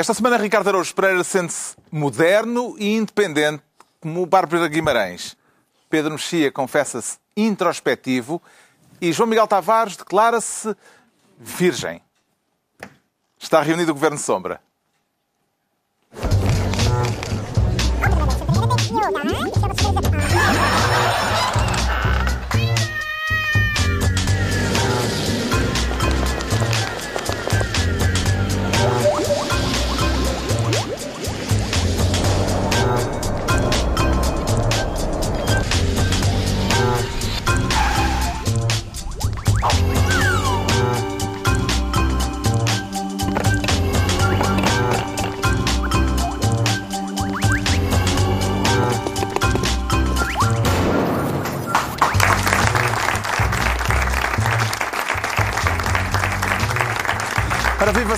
[0.00, 3.62] Esta semana, Ricardo Araújo Pereira sente-se moderno e independente,
[4.00, 5.36] como Bárbara Guimarães.
[5.90, 8.40] Pedro Mexia confessa-se introspectivo
[8.98, 10.74] e João Miguel Tavares declara-se
[11.38, 12.00] virgem.
[13.38, 14.62] Está reunido o Governo Sombra.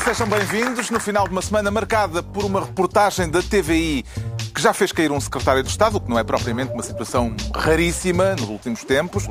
[0.04, 0.90] Sejam bem-vindos.
[0.90, 4.04] No final de uma semana marcada por uma reportagem da TVI
[4.52, 7.34] que já fez cair um secretário de Estado, o que não é propriamente uma situação
[7.54, 9.28] raríssima nos últimos tempos,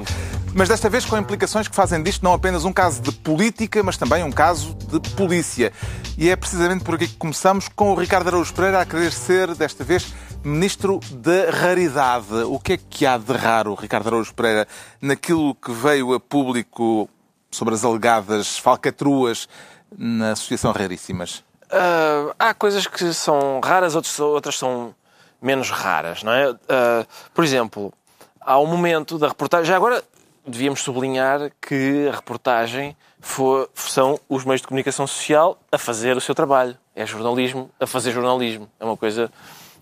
[0.54, 3.98] mas desta vez com implicações que fazem disto não apenas um caso de política, mas
[3.98, 5.74] também um caso de polícia.
[6.18, 9.54] E é precisamente por aqui que começamos com o Ricardo Araújo Pereira a querer ser,
[9.54, 12.34] desta vez, Ministro da Raridade.
[12.46, 14.66] O que é que há de raro, Ricardo Araújo Pereira,
[15.02, 17.10] naquilo que veio a público
[17.52, 19.50] sobre as alegadas falcatruas
[19.98, 21.44] na Associação Raríssimas?
[21.72, 24.94] Uh, há coisas que são raras, outras, outras são
[25.42, 26.52] menos raras, não é?
[26.52, 26.58] Uh,
[27.34, 27.94] por exemplo,
[28.40, 29.66] há um momento da reportagem.
[29.66, 30.04] Já agora
[30.46, 32.96] devíamos sublinhar que a reportagem
[33.76, 36.78] são os meios de comunicação social a fazer o seu trabalho.
[36.96, 38.70] É jornalismo a fazer jornalismo.
[38.80, 39.32] É uma coisa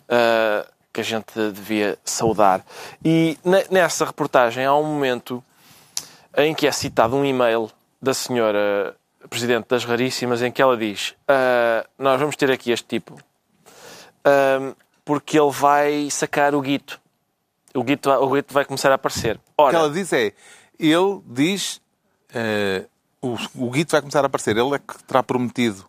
[0.05, 2.63] uh, que a gente devia saudar.
[3.03, 3.37] E
[3.69, 5.43] nessa reportagem há um momento
[6.37, 7.71] em que é citado um e-mail
[8.01, 8.95] da senhora
[9.29, 14.75] Presidente das Raríssimas em que ela diz uh, nós vamos ter aqui este tipo uh,
[15.05, 16.99] porque ele vai sacar o guito.
[17.73, 19.39] O guito, o guito vai começar a aparecer.
[19.57, 20.33] Ora, o que ela diz é,
[20.79, 21.81] ele diz,
[22.31, 22.87] uh,
[23.21, 24.57] o, o guito vai começar a aparecer.
[24.57, 25.85] Ele é que terá prometido,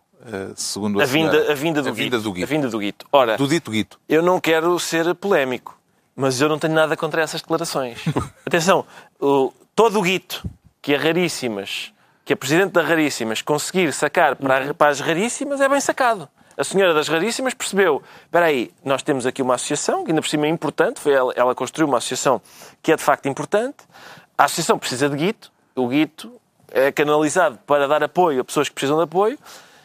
[0.55, 2.03] segundo a, a vinda, senhora, a vinda do a guito.
[2.03, 2.43] Vinda do guito.
[2.43, 3.05] A vinda do guito.
[3.11, 3.99] Ora, do dito guito.
[4.07, 5.77] Eu não quero ser polémico,
[6.15, 7.99] mas eu não tenho nada contra essas declarações.
[8.45, 8.85] Atenção,
[9.19, 10.43] o, todo o guito
[10.81, 11.93] que é raríssimas
[12.31, 16.29] que a Presidente das Raríssimas conseguir sacar para, para as Raríssimas é bem sacado.
[16.57, 20.29] A senhora das Raríssimas percebeu, espera aí, nós temos aqui uma associação, que ainda por
[20.29, 22.41] cima é importante, foi ela, ela construiu uma associação
[22.81, 23.79] que é de facto importante,
[24.37, 26.31] a associação precisa de guito, o guito
[26.69, 29.37] é canalizado para dar apoio a pessoas que precisam de apoio,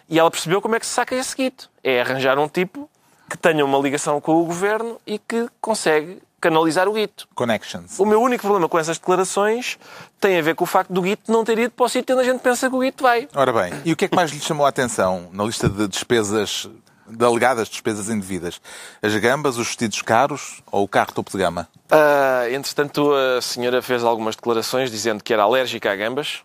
[0.09, 1.69] e ela percebeu como é que se saca esse guito.
[1.83, 2.89] É arranjar um tipo
[3.29, 7.29] que tenha uma ligação com o governo e que consegue canalizar o guito.
[7.35, 7.99] Connections.
[7.99, 9.79] O meu único problema com essas declarações
[10.21, 12.29] tem a ver com o facto do guito não ter ido para o sítio onde
[12.29, 13.29] a gente pensa que o guito vai.
[13.35, 15.89] Ora bem, e o que é que mais lhe chamou a atenção na lista de
[15.89, 16.69] despesas,
[17.09, 18.61] de alegadas despesas indevidas?
[19.03, 21.69] As gambas, os vestidos caros ou o carro topo de gama?
[21.91, 26.43] Uh, entretanto, a senhora fez algumas declarações dizendo que era alérgica a gambas.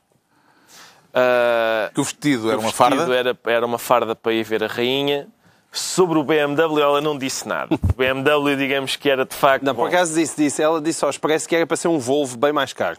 [1.12, 3.16] Uh, que o vestido era o uma vestido farda?
[3.16, 5.28] Era, era uma farda para ir ver a rainha.
[5.72, 7.74] Sobre o BMW, ela não disse nada.
[7.76, 9.64] O BMW, digamos que era de facto.
[9.64, 10.62] Não, por acaso disse, disse.
[10.62, 12.98] Ela disse ao Expresso que era para ser um Volvo bem mais caro.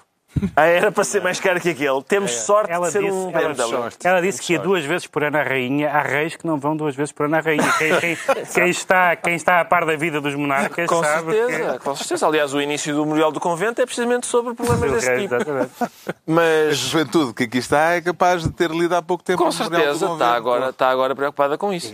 [0.57, 2.03] Ah, era para ser mais caro que aquele.
[2.05, 2.35] Temos É.
[2.35, 3.69] sorte Ela de ser disse- um ela BMW.
[3.69, 4.07] sorte.
[4.07, 5.91] Ela disse que ia duas vezes por ano à rainha.
[5.91, 7.71] Há reis que não vão duas vezes por ano à rainha.
[7.77, 8.17] Quem, quem-
[8.55, 12.27] quem está, quem está a par da vida dos monarcas Com sabe certeza, com certeza.
[12.27, 14.63] Aliás, o início do Memorial do Convento é precisamente sobre que...
[14.65, 15.35] problemas desse tipo.
[15.35, 15.71] Exatamente.
[15.85, 19.51] A Mas, juventude que aqui está é capaz de ter lido há pouco tempo com
[19.51, 20.25] o Memorial do certeza, Convento.
[20.25, 21.93] está agora, está agora preocupada com isso.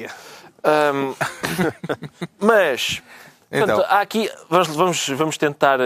[0.65, 1.15] Ahm,
[2.41, 3.03] mas,
[3.51, 3.67] Então.
[3.67, 5.79] portanto, há aqui, vamos, vamos, vamos tentar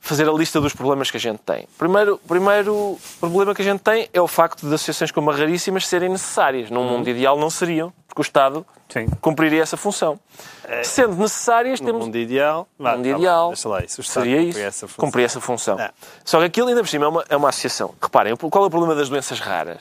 [0.00, 1.66] fazer a lista dos problemas que a gente tem.
[1.78, 5.86] Primeiro, primeiro problema que a gente tem é o facto de associações como a Raríssimas
[5.86, 6.70] serem necessárias.
[6.70, 9.06] Num mundo ideal não seriam, porque o Estado Sim.
[9.20, 10.18] cumpriria essa função.
[10.82, 12.68] Sendo necessárias, No temos mundo ideal.
[12.78, 14.02] No mundo ideal, Deixa lá isso.
[14.02, 15.04] Seria isso, essa função.
[15.04, 15.78] cumprir essa função.
[15.80, 15.90] É.
[16.24, 17.94] Só que aquilo ainda por cima é uma, é uma associação.
[18.02, 19.80] Reparem, qual é o problema das doenças raras?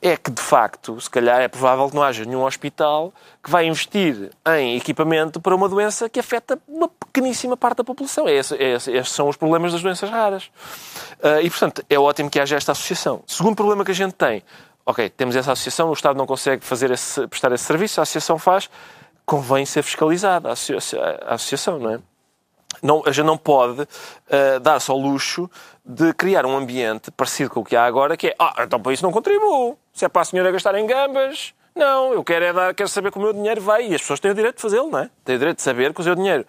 [0.00, 3.66] É que, de facto, se calhar é provável que não haja nenhum hospital que vai
[3.66, 8.28] investir em equipamento para uma doença que afeta uma pequeníssima parte da população.
[8.28, 10.50] É esse, é esse- esses são os problemas das doenças raras.
[11.22, 13.22] Ah, e, portanto, é ótimo que haja esta associação.
[13.26, 14.42] Segundo problema que a gente tem,
[14.86, 18.38] ok, temos essa associação, o Estado não consegue fazer esse- prestar esse serviço, a associação
[18.38, 18.70] faz,
[19.26, 20.52] convém ser fiscalizada a
[21.34, 21.98] associação, não é?
[22.82, 23.86] Não, a gente não pode
[24.28, 25.50] eh, dar-se ao luxo
[25.84, 28.92] de criar um ambiente parecido com o que há agora, que é, ah, então para
[28.92, 29.78] isso não contribuo.
[29.92, 33.12] Se é para a senhora gastar em gambas, não, eu quero, é dar, quero saber
[33.12, 33.88] como o meu dinheiro vai.
[33.88, 35.10] E as pessoas têm o direito de fazê-lo, não é?
[35.24, 36.44] Têm o direito de saber que o seu dinheiro,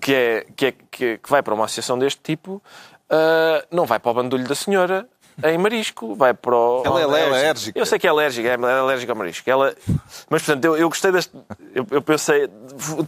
[0.00, 2.60] que, é, que, é, que, vai para uma associação deste tipo,
[3.08, 5.06] eh, não vai para o bandulho da senhora,
[5.42, 6.14] em marisco.
[6.14, 6.82] Vai para o...
[6.84, 7.78] Ela é Ela é alérgica.
[7.78, 9.48] Eu sei que é alérgica, é é alérgica ao marisco.
[9.50, 9.74] Ela...
[10.30, 11.32] Mas, portanto, eu, eu gostei deste.
[11.74, 12.48] Eu, eu pensei.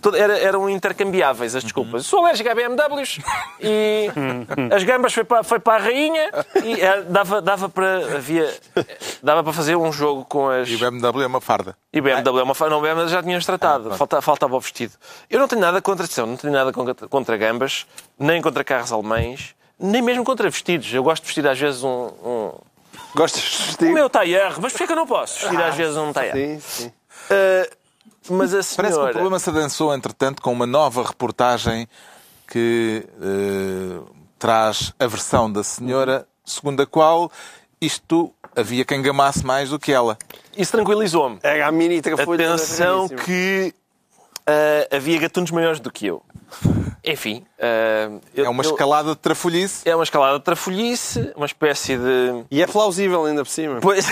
[0.01, 2.07] todo- Era, eram intercambiáveis as desculpas.
[2.07, 3.19] Sou alérgica a BMWs
[3.61, 4.09] e
[4.75, 6.31] as gambas foi para, foi para a rainha
[6.65, 8.17] e eh, dava, dava para.
[8.17, 8.53] Havia,
[9.23, 10.69] dava para fazer um jogo com as.
[10.69, 11.77] E o BMW é uma farda.
[11.93, 13.95] E BMW é uma fa- não, BMW já tínhamos tratado.
[13.95, 14.93] Falta, faltava o vestido.
[15.31, 17.87] Eu não tenho nada contra atenção, não tenho nada contra, contra gambas,
[18.19, 20.93] nem contra carros alemães, nem mesmo contra vestidos.
[20.93, 22.09] Eu gosto de vestir às vezes um.
[22.25, 22.53] um...
[23.15, 23.93] Gostas de O vestir?
[23.93, 26.37] meu tailleur, mas porquê que eu não posso vestir às vezes um tailleur?
[26.37, 26.87] Sim, sim.
[26.89, 27.77] Uh,
[28.29, 29.13] mas a Parece que o senhora...
[29.13, 31.89] problema se adensou, entretanto, com uma nova reportagem
[32.49, 34.01] que eh,
[34.39, 37.31] traz a versão da senhora, segundo a qual
[37.81, 40.17] isto havia quem gamasse mais do que ela.
[40.57, 41.39] Isso tranquilizou-me.
[41.43, 41.99] Era a mini.
[41.99, 43.75] Atenção que
[44.49, 46.23] uh, havia gatunos maiores do que eu.
[47.07, 47.47] Enfim.
[47.59, 49.89] uh, eu- É uma eu- escalada de trafolhice.
[49.89, 52.45] É uma escalada de trafolhice, uma espécie de...
[52.51, 53.79] E é plausível ainda por cima.
[53.81, 54.05] Pois,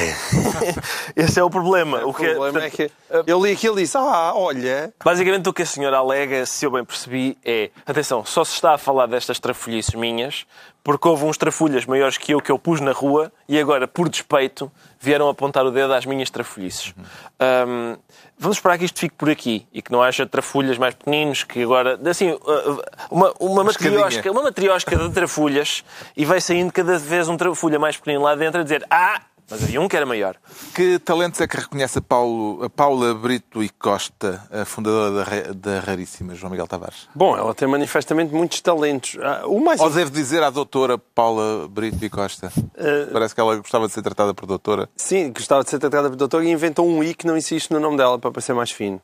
[1.16, 2.04] esse é o problema.
[2.06, 2.90] O problema é que
[3.26, 4.92] eu li aquilo e disse: Ah, olha.
[5.04, 8.74] Basicamente o que a senhora alega, se eu bem percebi, é atenção, só se está
[8.74, 10.46] a falar destas trafolhices minhas
[10.82, 14.06] porque houve uns trafulhas maiores que eu que eu pus na rua e agora, por
[14.06, 14.70] despeito,
[15.00, 16.92] vieram apontar o dedo às minhas trafolhices.
[17.40, 17.96] Hum,
[18.38, 21.62] vamos esperar que isto fique por aqui e que não haja trafulhas mais pequeninos que
[21.62, 21.98] agora...
[22.04, 22.38] Assim,
[23.10, 25.84] uh, uma, uma, matriosca, uma matriosca de trafulhas
[26.16, 29.20] e vai saindo cada vez um trafulha mais pequenino lá dentro a dizer ah,
[29.50, 30.36] mas havia um que era maior.
[30.74, 35.52] Que talentos é que reconhece a, Paulo, a Paula Brito e Costa, a fundadora da,
[35.52, 37.08] da Raríssima, João Miguel Tavares?
[37.14, 39.18] Bom, ela tem manifestamente muitos talentos.
[39.22, 39.80] Ah, O mais.
[39.80, 42.50] Ou devo dizer à doutora Paula Brito e Costa?
[43.12, 44.88] Parece que ela gostava de ser tratada por doutora.
[44.96, 47.78] Sim, gostava de ser tratada por doutor e inventou um I que não existe no
[47.78, 49.00] nome dela para parecer mais fino.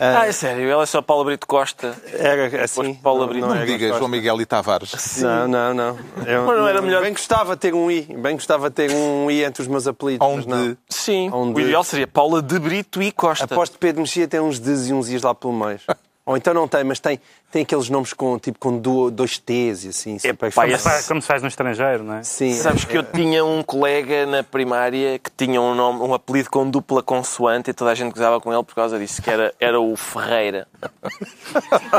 [0.00, 1.96] Ah, é sério, ela é só Paula Brito Costa.
[2.12, 2.74] Era assim.
[2.74, 3.46] Foste Paula Brito.
[3.46, 3.96] Não era me digas.
[3.96, 5.18] João Miguel e Tavares.
[5.22, 5.98] Não, não, não.
[6.26, 8.02] Eu, Mas não era melhor- Bem gostava de ter um I.
[8.02, 10.26] Bem gostava de ter um I entre os meus apelidos.
[10.26, 10.58] mas não.
[10.62, 13.44] Onde Sim, Onde- o ideal seria Paula de Brito e Costa.
[13.44, 15.78] Aposto que Pedro Mexia tem uns Ds e uns Is lá pelo meio.
[16.26, 17.20] Ou então não tem, mas tem,
[17.54, 20.18] tem aqueles nomes com, tipo, com dois T's e assim.
[20.18, 22.24] super pá, esse- Faz- Como se faz no estrangeiro, não é?
[22.24, 22.52] Sim.
[22.52, 26.68] Sabes que eu tinha um colega na primária que tinha um, nome, um apelido com
[26.68, 29.80] dupla consoante e toda a gente gozava com ele por causa disso, que era, era
[29.80, 30.66] o Ferreira.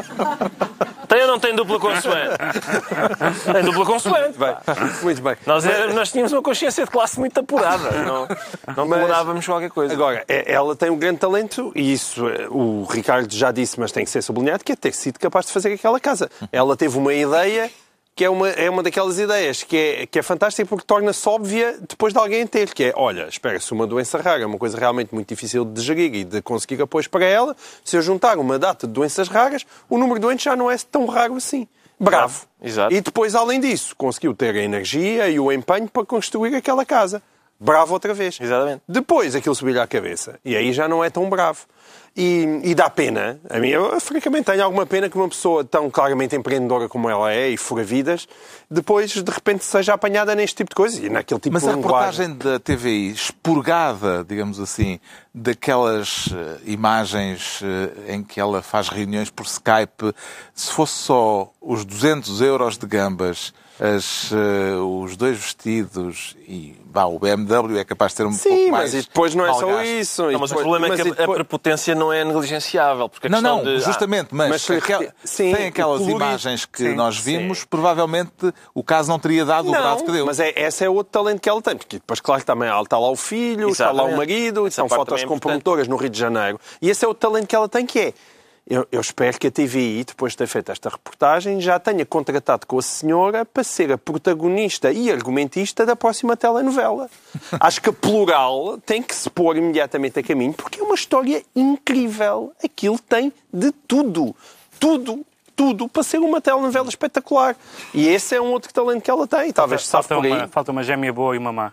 [1.07, 2.37] tem ou não tem dupla consoante?
[3.53, 4.37] Tem dupla consoante.
[4.37, 4.55] Bem,
[5.03, 5.35] muito bem.
[5.45, 7.91] Nós, era- nós tínhamos uma consciência de classe muito apurada.
[7.91, 8.27] Não,
[8.75, 9.93] tolerávamos qualquer coisa.
[9.93, 13.91] Agora, é- ela tem um grande talento, e isso eh, o Ricardo já disse, mas
[13.91, 16.29] tem que ser sublinhado, que é ter sido capaz de fazer aquela casa.
[16.51, 17.71] Ela teve uma ideia
[18.15, 21.77] que é uma, é uma daquelas ideias que é, que é fantástica porque torna-se óbvia
[21.81, 25.27] depois de alguém ter, que é, olha, espera-se uma doença rara, uma coisa realmente muito
[25.27, 28.93] difícil de gerir e de conseguir apoios para ela, se eu juntar uma data de
[28.93, 31.67] doenças raras, o número de doentes já não é tão raro assim.
[31.99, 32.45] Bravo.
[32.61, 32.93] Exato.
[32.93, 37.21] E depois, além disso, conseguiu ter a energia e o empenho para construir aquela casa.
[37.59, 38.37] Bravo outra vez.
[38.39, 38.81] Exatamente.
[38.87, 40.39] Depois aquilo subiu-lhe à cabeça.
[40.43, 41.65] E aí já não é tão bravo.
[42.17, 43.37] E, e dá pena.
[43.49, 47.33] A mim, eu, francamente, tenho alguma pena que uma pessoa tão claramente empreendedora como ela
[47.33, 48.25] é e fura-vidas,
[48.71, 51.05] depois, de repente, seja apanhada neste tipo de coisa.
[51.05, 52.27] E naquele tipo Mas de a linguagem.
[52.27, 54.97] reportagem da TVI, expurgada, digamos assim,
[55.33, 60.13] daquelas eh, imagens eh, em que ela faz reuniões por Skype,
[60.53, 67.05] se fosse só os 200 euros de gambas, as, eh, os dois vestidos e vá,
[67.05, 68.93] o BMW é capaz de ter um pouco Sim, mais.
[68.93, 70.31] mas e depois não é só isso.
[70.31, 73.09] Não, mas o depois- problema é mas que e a, depois- prepotência não é negligenciável.
[73.09, 76.05] Porque a Não, não, de, ah, justamente, mas, mas se- aquela- sim, sem aquelas o
[76.05, 77.37] colorido- imagens que sim, nós sim.
[77.37, 80.25] vimos, provavelmente o caso não teria dado o braço que deu.
[80.25, 81.75] mas é, esse é outro talento que ela tem.
[81.75, 84.17] Porque depois, claro que também está lá o filho, está lá o Exatamente.
[84.17, 86.59] marido, Essa são fotos é comprometedoras no Rio de Janeiro.
[86.81, 88.13] E esse é o talento que ela tem, que é...
[88.67, 92.65] Eu, eu espero que a TVI, depois de ter feito esta reportagem, já tenha contratado
[92.65, 97.07] com a senhora para ser a protagonista e argumentista da próxima telenovela.
[97.59, 101.43] Acho que a plural tem que se pôr imediatamente a caminho, porque é uma história
[101.55, 102.51] incrível.
[102.63, 104.35] Aquilo tem de tudo.
[104.79, 105.23] Tudo
[105.55, 107.55] tudo para ser uma telenovela espetacular.
[107.93, 109.53] E esse é um outro talento que ela tem.
[109.53, 110.39] Talvez se sabe Falta por aí.
[110.41, 111.71] uma, falta uma gêmea boa e uma má.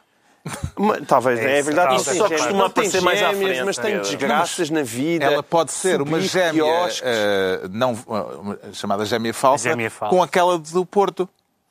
[1.07, 1.95] Talvez, é, isso, verdade.
[1.97, 4.03] isso só gêmeas, costuma aparecer mais à gêmeas, frente, Mas tem Pedro.
[4.03, 5.25] desgraças na vida.
[5.25, 6.65] Ela pode ser uma gêmea
[7.03, 10.15] eh, não, uma- chamada gêmea falsa, Gêmea falsa.
[10.15, 11.29] com aquela do Porto.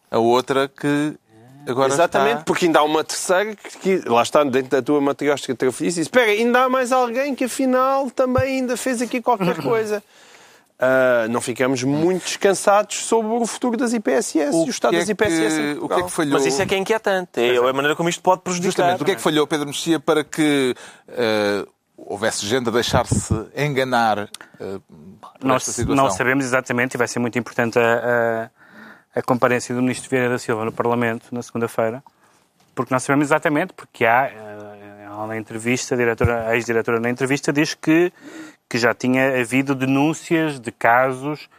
[0.10, 1.14] A outra que
[1.68, 2.44] agora Exatamente, está...
[2.46, 6.04] porque ainda há uma terceira que, que- lá está dentro da tua matrióstica trafolhice e
[6.04, 10.02] espera, ainda há mais alguém que afinal também ainda fez aqui qualquer coisa.
[10.84, 15.00] Ah, não ficamos muito descansados sobre o futuro das IPSS e o estado que é
[15.02, 15.56] das IPSS.
[15.76, 16.34] que- o que é que falhou?
[16.34, 17.40] Mas isso é que é inquietante.
[17.40, 18.72] É a maneira como isto pode prejudicar.
[18.72, 20.76] Justamente, o que é que falhou Pedro Mexia para que
[21.08, 24.82] eh, houvesse gente a deixar-se enganar por
[25.44, 25.96] Nós situação?
[25.96, 28.50] não sabemos exatamente e vai ser muito importante a,
[29.16, 32.04] a, a comparência do Ministro Vieira da Silva no Parlamento na segunda-feira.
[32.74, 34.32] porque nós sabemos exatamente, porque há,
[35.06, 38.12] ela na entrevista, a, diretora, a ex-diretora na entrevista diz que,
[38.72, 41.50] que já tinha havido denúncias de casos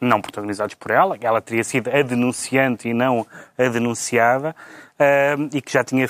[0.00, 3.26] não protagonizados por ela, ela teria sido a denunciante e não
[3.58, 4.56] a denunciada,
[4.98, 6.08] uh, e que já tinha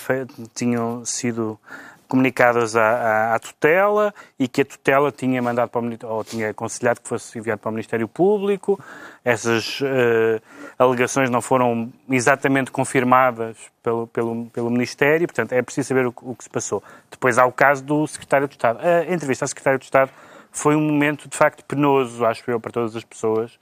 [0.54, 1.58] tinham sido
[2.06, 6.50] comunicadas à, à, à, tutela e que a tutela tinha mandado para o, ou tinha
[6.50, 8.78] aconselhado que fosse enviado para o Ministério Público.
[9.24, 10.40] Essas uh,
[10.78, 16.36] alegações não foram exatamente confirmadas pelo, pelo, pelo Ministério, portanto é preciso saber o, o,
[16.36, 16.80] que se passou.
[17.10, 18.78] Depois há o caso do Secretário de Estado.
[18.78, 20.12] A entrevista ao Secretário de Estado
[20.58, 23.58] foi um momento de facto penoso, acho eu, para todas as pessoas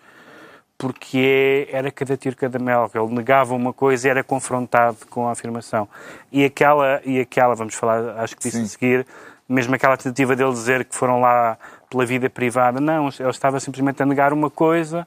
[0.77, 2.91] porque é, era cada tiro, cada mel.
[2.93, 5.89] Ele negava uma coisa e era confrontado com a afirmação.
[6.33, 8.65] E aquela, e aquela vamos falar, acho que disse Sim.
[8.65, 9.07] a seguir,
[9.49, 11.57] mesmo aquela tentativa dele dizer que foram lá
[11.89, 15.07] pela vida privada, não, ele estava simplesmente a negar uma coisa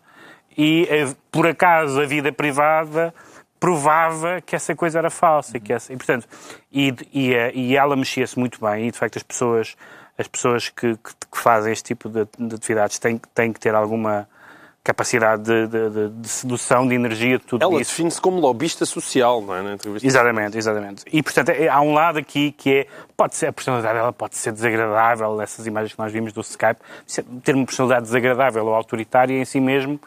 [0.58, 3.14] e, eh, por acaso, a vida privada
[3.60, 5.60] provava que essa coisa era falsa.
[5.60, 6.28] Que essa, e, portanto,
[6.72, 9.76] e, e, eh, e ela mexia-se muito bem e, de facto, as pessoas,
[10.18, 13.76] as pessoas que, que, que fazem este tipo de, de atividades têm, têm que ter
[13.76, 14.28] alguma
[14.88, 17.92] capacidade de, de, de, sedução, de energia, de tudo Ela isso.
[17.92, 19.62] Ela define-se como lobista social, não é?
[19.62, 20.08] Na entrevista.
[20.08, 21.04] Exatamente, exatamente.
[21.12, 24.38] E, portanto, é, há um lado aqui que é, pode ser, a personalidade dela pode
[24.38, 26.80] ser desagradável, essas imagens que nós vimos do Skype,
[27.44, 30.00] ter uma personalidade desagradável ou autoritária em si mesmo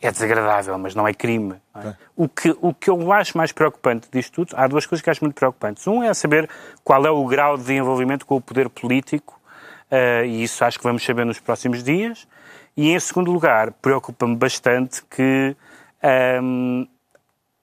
[0.00, 1.54] é desagradável, mas não é crime.
[1.74, 1.88] Não é?
[1.88, 1.96] É.
[2.14, 5.24] O, que, o que eu acho mais preocupante disto tudo, há duas coisas que acho
[5.24, 5.86] muito preocupantes.
[5.86, 6.48] Um é saber
[6.84, 9.37] qual é o grau de envolvimento com o poder político,
[9.90, 12.26] uh, e isso acho que vamos saber nos próximos dias.
[12.76, 15.56] E, em segundo lugar, preocupa-me bastante que
[16.42, 16.86] um,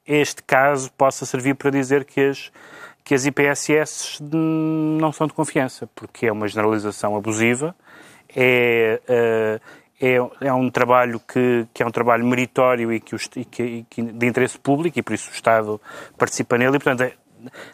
[0.06, 2.52] este caso possa servir para dizer que as,
[3.02, 7.74] que as IPSS não são de confiança, porque é uma generalização abusiva,
[8.34, 13.44] é, uh, é, é, um trabalho que, que, é um trabalho meritório e, que, e
[13.46, 13.62] que,
[13.96, 15.80] e de interesse público e por isso o Estado
[16.18, 17.14] participa nele e, portanto, é,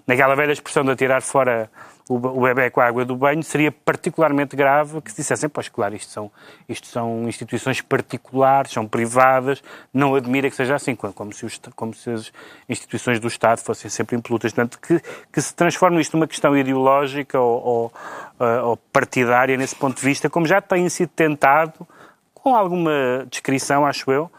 [0.06, 1.68] naquela velha expressão de atirar fora
[2.16, 5.94] o bebê com a água do banho, seria particularmente grave que se dissessem, pois claro,
[5.94, 6.30] isto são,
[6.68, 11.94] isto são instituições particulares, são privadas, não admira que seja assim, como se, os, como
[11.94, 12.32] se as
[12.68, 14.52] instituições do Estado fossem sempre impolutas.
[14.52, 15.00] Portanto, que,
[15.32, 17.92] que se transforme isto numa questão ideológica ou, ou,
[18.40, 21.86] eh, ou partidária nesse ponto de vista, como já tem sido tentado,
[22.34, 24.30] com alguma descrição, acho eu,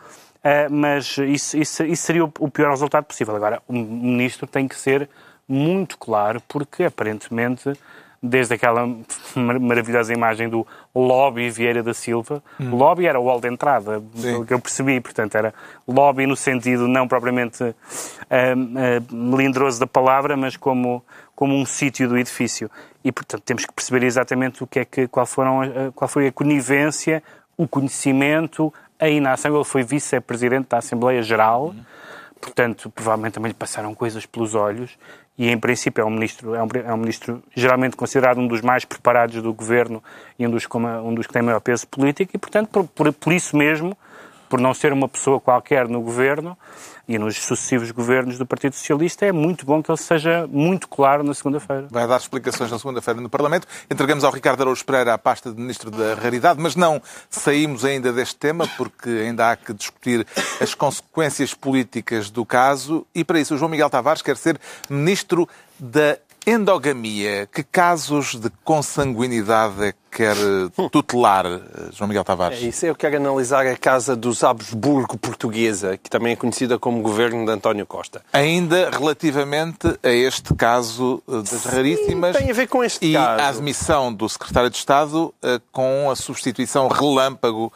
[0.44, 3.34] Uh, mas isso, isso, isso, seria o, pior resultado possível.
[3.34, 5.10] Agora, o ministro tem que ser
[5.48, 7.74] muito claro, porque aparentemente,
[8.22, 8.88] desde aquela
[9.36, 12.76] maravilhosa imagem do lobby Vieira da Silva, hum.
[12.76, 15.54] lobby era o hall de entrada, pelo que eu percebi, portanto era
[15.88, 21.04] lobby no sentido não propriamente uh, uh, melindroso da palavra, mas como,
[21.36, 22.70] como um sítio do edifício.
[23.04, 26.32] E, portanto, temos que perceber exatamente o que é que, qual, foram, qual foi a
[26.32, 27.22] conivência,
[27.58, 29.54] o conhecimento, a inação.
[29.54, 31.84] Ele foi vice-presidente da Assembleia Geral, hum.
[32.40, 34.98] portanto, provavelmente também lhe passaram coisas pelos olhos
[35.38, 38.62] e em princípio é um ministro, é um, é um, ministro geralmente considerado um dos
[38.62, 40.04] mais preparados do governo
[40.38, 40.68] e um dos,
[41.04, 43.98] um dos que tem maior peso político e, portanto, por, por, por isso mesmo,
[44.48, 46.58] por não ser uma pessoa qualquer no governo
[47.08, 51.24] e nos sucessivos governos do Partido Socialista, é muito bom que ele seja muito claro
[51.24, 51.88] na segunda-feira.
[51.90, 53.68] Vai dar explicações na segunda-feira no Parlamento.
[53.90, 58.14] Entregamos ao Ricardo Araújo Pereira a pasta de Ministro da Raridade, mas não saímos ainda
[58.14, 60.26] deste tema, porque ainda há que discutir
[60.62, 65.48] as consequências políticas do caso, e para isso o João Miguel Tavares quer ser Ministro
[65.78, 71.60] da Endogamia, que casos de consanguinidade é quer eh, tutelar, eh,
[71.92, 72.62] João Miguel Tavares?
[72.62, 77.02] É isso, eu quero analisar a casa dos Habsburgo portuguesa, que também é conhecida como
[77.02, 78.22] governo de António Costa.
[78.32, 82.38] Ainda relativamente a este caso eh, das raríssimas...
[82.38, 83.40] Tem a ver com este e caso.
[83.40, 85.34] E a admissão do Secretário de Estado
[85.72, 87.72] com a substituição relâmpago.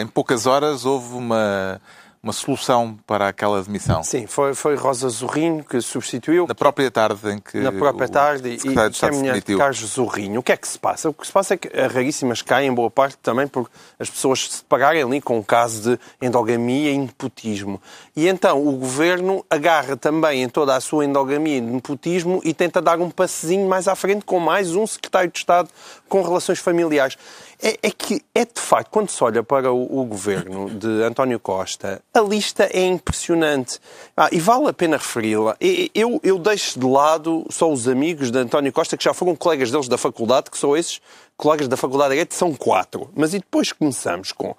[0.00, 1.80] Em poucas horas houve uma
[2.26, 4.02] uma solução para aquela demissão.
[4.02, 6.44] Sim, foi, foi Rosa Zorrinho que substituiu.
[6.48, 10.40] Na própria tarde em que Na própria tarde e, a mulher de Carlos Zorrinho.
[10.40, 11.08] O que é que se passa?
[11.08, 14.10] O que se passa é que as raríssimas caem, em boa parte, também por as
[14.10, 17.80] pessoas se pagarem ali com um caso de endogamia e nepotismo.
[18.16, 22.82] E então o governo agarra também em toda a sua endogamia e nepotismo e tenta
[22.82, 25.68] dar um passezinho mais à frente com mais um secretário de Estado
[26.08, 27.16] com relações familiares
[27.62, 31.40] é, é, que é de facto, quando se olha para o, o, governo de António
[31.40, 33.78] Costa, a lista é impressionante.
[34.16, 35.56] Ah, e vale a pena referi-la.
[35.94, 39.70] Eu, eu deixo de lado só os amigos de António Costa, que já foram colegas
[39.70, 41.00] deles da faculdade, que são esses
[41.36, 43.10] colegas da faculdade de Direito, são quatro.
[43.14, 44.54] Mas e depois começamos com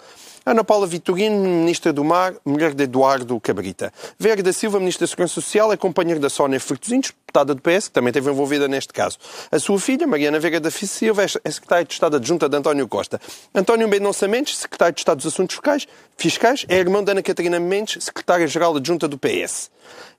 [0.48, 3.92] Ana Paula Vitorino, Ministra do Mar, mulher de Eduardo Cabrita.
[4.18, 7.90] Vera da Silva, Ministra da Segurança Social, é companheira da Sónia Fertuzinhos, deputada do PS,
[7.90, 9.18] que também esteve envolvida neste caso.
[9.52, 13.20] A sua filha, Mariana Veiga da Silva, é secretária de Estado adjunta de António Costa.
[13.54, 15.86] António Mendonça Mendes, secretário de Estado dos Assuntos Fiscais,
[16.18, 19.70] fiscais é irmão de Ana Catarina Mendes, secretária-geral adjunta do PS.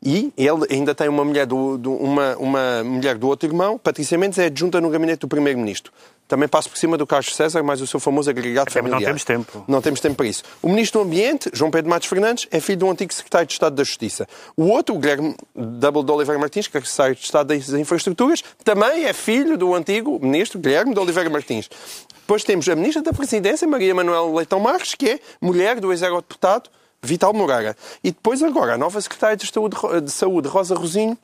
[0.02, 4.16] E ele ainda tem uma mulher do, do, uma, uma mulher do outro irmão, Patrícia
[4.16, 5.92] Mendes, é adjunta no gabinete do Primeiro-Ministro.
[6.28, 9.00] Também passo por cima do Carlos César, mais o seu famoso agregado Até familiar.
[9.00, 9.64] Não temos tempo.
[9.66, 10.42] Não temos tempo para isso.
[10.60, 13.74] O Ministro do Ambiente, João Pedro Matos Fernandes, é filho do antigo Secretário de Estado
[13.74, 14.28] da Justiça.
[14.54, 18.44] O outro, o Guilherme Double de Oliveira Martins, que é Secretário de Estado das Infraestruturas,
[18.62, 21.70] também é filho do antigo Ministro Guilherme de Oliveira Martins.
[22.28, 26.68] Depois temos a Ministra da Presidência, Maria Manuel Leitão Marques, que é mulher do ex-eurodeputado
[27.02, 27.74] Vital Moreira.
[28.04, 31.16] E depois agora a nova Secretária de Saúde, de Saúde Rosa Rosinho,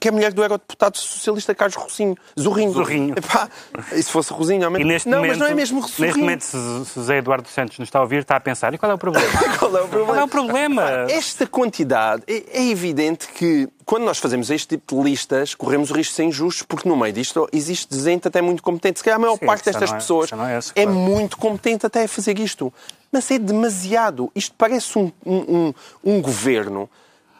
[0.00, 2.16] que é mulher do eurodeputado socialista Carlos Rosinho.
[2.38, 2.72] Zorrinho.
[2.72, 3.14] Zorrinho.
[3.16, 3.48] Epá,
[3.92, 5.04] e se fosse Rosinho, ao menos...
[5.04, 6.06] Não, momento, mas não é mesmo Zorrinho.
[6.06, 8.90] Neste momento, se José Eduardo Santos nos está a ouvir, está a pensar, e qual
[8.90, 9.26] é o problema?
[9.58, 10.06] Qual é o problema?
[10.06, 10.90] Qual é o problema?
[11.08, 15.94] Esta quantidade, é, é evidente que quando nós fazemos este tipo de listas, corremos o
[15.94, 18.98] risco de ser injustos, porque no meio disto existe gente até muito competente.
[18.98, 20.98] Se calhar a maior Sim, parte destas é- pessoas é esse, é claro.
[20.98, 22.72] muito competente até a fazer isto.
[23.12, 24.30] Mas é demasiado.
[24.34, 25.74] Isto parece um, um, um,
[26.04, 26.90] um governo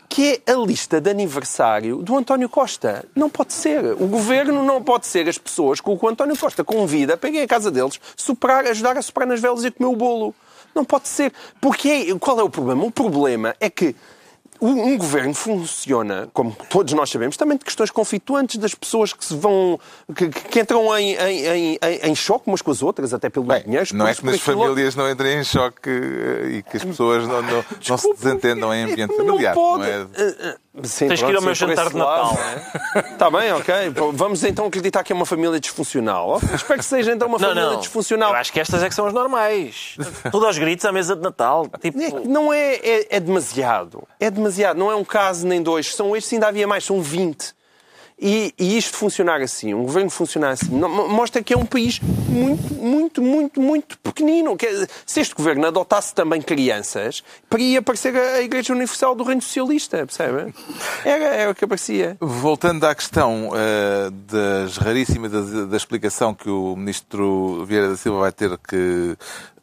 [0.08, 3.04] que é a lista de aniversário do António Costa.
[3.14, 3.84] Não pode ser.
[3.94, 7.46] O governo não pode ser as pessoas que o António Costa convida para irem à
[7.46, 10.34] casa deles superar, ajudar a superar nas velas e comer o bolo.
[10.74, 11.32] Não pode ser.
[11.60, 12.84] Porque é- qual é o problema?
[12.84, 13.96] O problema é que
[14.60, 19.34] um, governo funciona, como todos nós sabemos, também de questões conflituantes das pessoas que se
[19.36, 19.78] vão
[20.14, 23.62] que, que entram em, em, em, em- choque umas com as outras, até pelo Bem,
[23.62, 23.86] dinheiro.
[23.94, 27.42] não é que nas famílias não entrem em choque eh, e que as pessoas não,
[27.42, 29.54] não, não se desentendam em ambiente familiar.
[29.54, 29.82] pode.
[29.82, 30.56] não é?
[30.84, 32.38] Sim, Tens que ir pronto, ao meu jantar de Natal.
[33.12, 33.74] Está bem, ok.
[34.12, 36.38] Vamos então acreditar que é uma família disfuncional.
[36.42, 37.80] Oh, Espero que seja então uma Não, família não.
[37.80, 38.30] disfuncional.
[38.32, 39.96] Eu acho que estas é que são as normais.
[40.30, 41.66] Tudo aos gritos à mesa de Natal.
[41.80, 44.02] Tipo, É Não é, é, é demasiado.
[44.20, 44.76] É demasiado.
[44.76, 45.94] Não é um caso nem dois.
[45.94, 47.55] São estes, ainda havia mais, são 20.
[48.18, 52.74] E, e isto funcionar assim, um governo funcionar assim, mostra que é um país muito,
[52.74, 54.56] muito, muito, muito pequenino.
[54.56, 57.22] Que, se este governo adotasse também crianças,
[57.58, 60.54] ia aparecer a, Igreja Universal do Reino Socialista, percebe?
[61.04, 62.16] Era, era o que aparecia.
[62.18, 68.20] Voltando à questão eh, das raríssimas da, da explicação que o ministro Vieira da Silva
[68.20, 69.16] vai ter que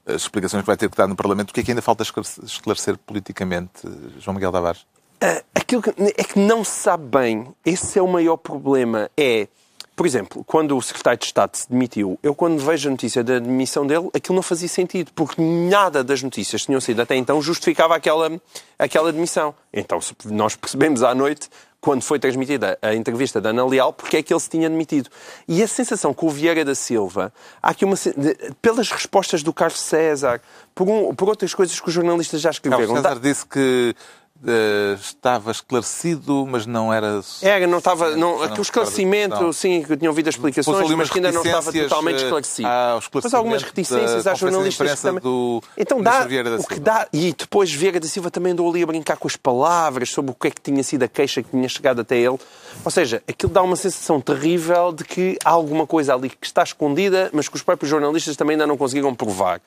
[0.06, 2.04] as explicações que vai ter que dar no Parlamento, o que é que ainda falta
[2.04, 3.88] esclarecer politicamente,
[4.20, 4.86] João Miguel Tavares?
[5.26, 7.48] Ah, aquilo que, é que não se sabe bem.
[7.66, 9.10] Esse é o maior problema.
[9.16, 9.48] É,
[9.96, 13.40] por exemplo, quando o secretário de Estado se demitiu, eu quando vejo a notícia da
[13.40, 17.42] demissão dele, aquilo não fazia sentido, porque nada das notícias que tinham sido até então
[17.42, 18.30] justificava aquela,
[18.78, 19.56] aquela demissão.
[19.72, 24.24] Então nós percebemos à noite, quando foi transmitida a entrevista da Ana Leal, porque é
[24.24, 25.10] que ele se tinha demitido.
[25.48, 27.32] E a sensação com o Vieira da Silva,
[27.62, 27.96] há aqui uma...
[28.62, 30.42] pelas respostas do Carlos César,
[30.74, 32.94] por, um- por outras coisas que os jornalistas já escreveram...
[32.94, 33.94] Carlos César disse que
[34.46, 37.22] eh, estava esclarecido, mas não era...
[37.42, 38.12] Era, não estava.
[38.12, 39.54] Não, não aquele esclarecimento, não.
[39.54, 42.70] sim, que tinham ouvido as explicações, mas que ainda não estava totalmente eh, esclarecido.
[43.24, 45.22] Mas algumas reticências de jornalistas também.
[45.22, 46.28] do então dá
[46.60, 47.08] o que dá.
[47.12, 50.34] E depois Vieira da Silva também andou ali a brincar com as palavras sobre o
[50.34, 52.38] que é que tinha sido a queixa que tinha chegado até ele.
[52.84, 56.64] Ou seja, aquilo dá uma sensação terrível de que há alguma coisa ali que está
[56.64, 59.62] escondida, mas que os próprios jornalistas também ainda não conseguiram provar.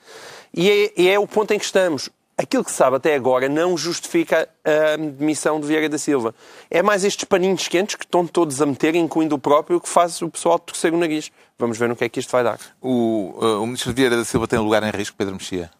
[0.54, 2.08] E é, e é o ponto em que estamos.
[2.38, 6.34] Aquilo que se sabe até agora não justifica a demissão de Vieira da Silva.
[6.70, 10.20] É mais estes paninhos quentes que estão todos a meter, incluindo o próprio, que faz
[10.20, 11.32] o pessoal torcer o nariz.
[11.58, 12.58] Vamos ver no que é que isto vai dar.
[12.82, 15.70] O, eh, o ministro Vieira da Silva tem lugar em risco, Pedro Mexia?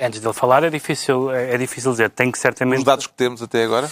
[0.00, 2.10] Antes dele falar, é difícil, é é difícil dizer.
[2.10, 2.78] Tem que certamente.
[2.78, 3.90] Os dados que temos até agora?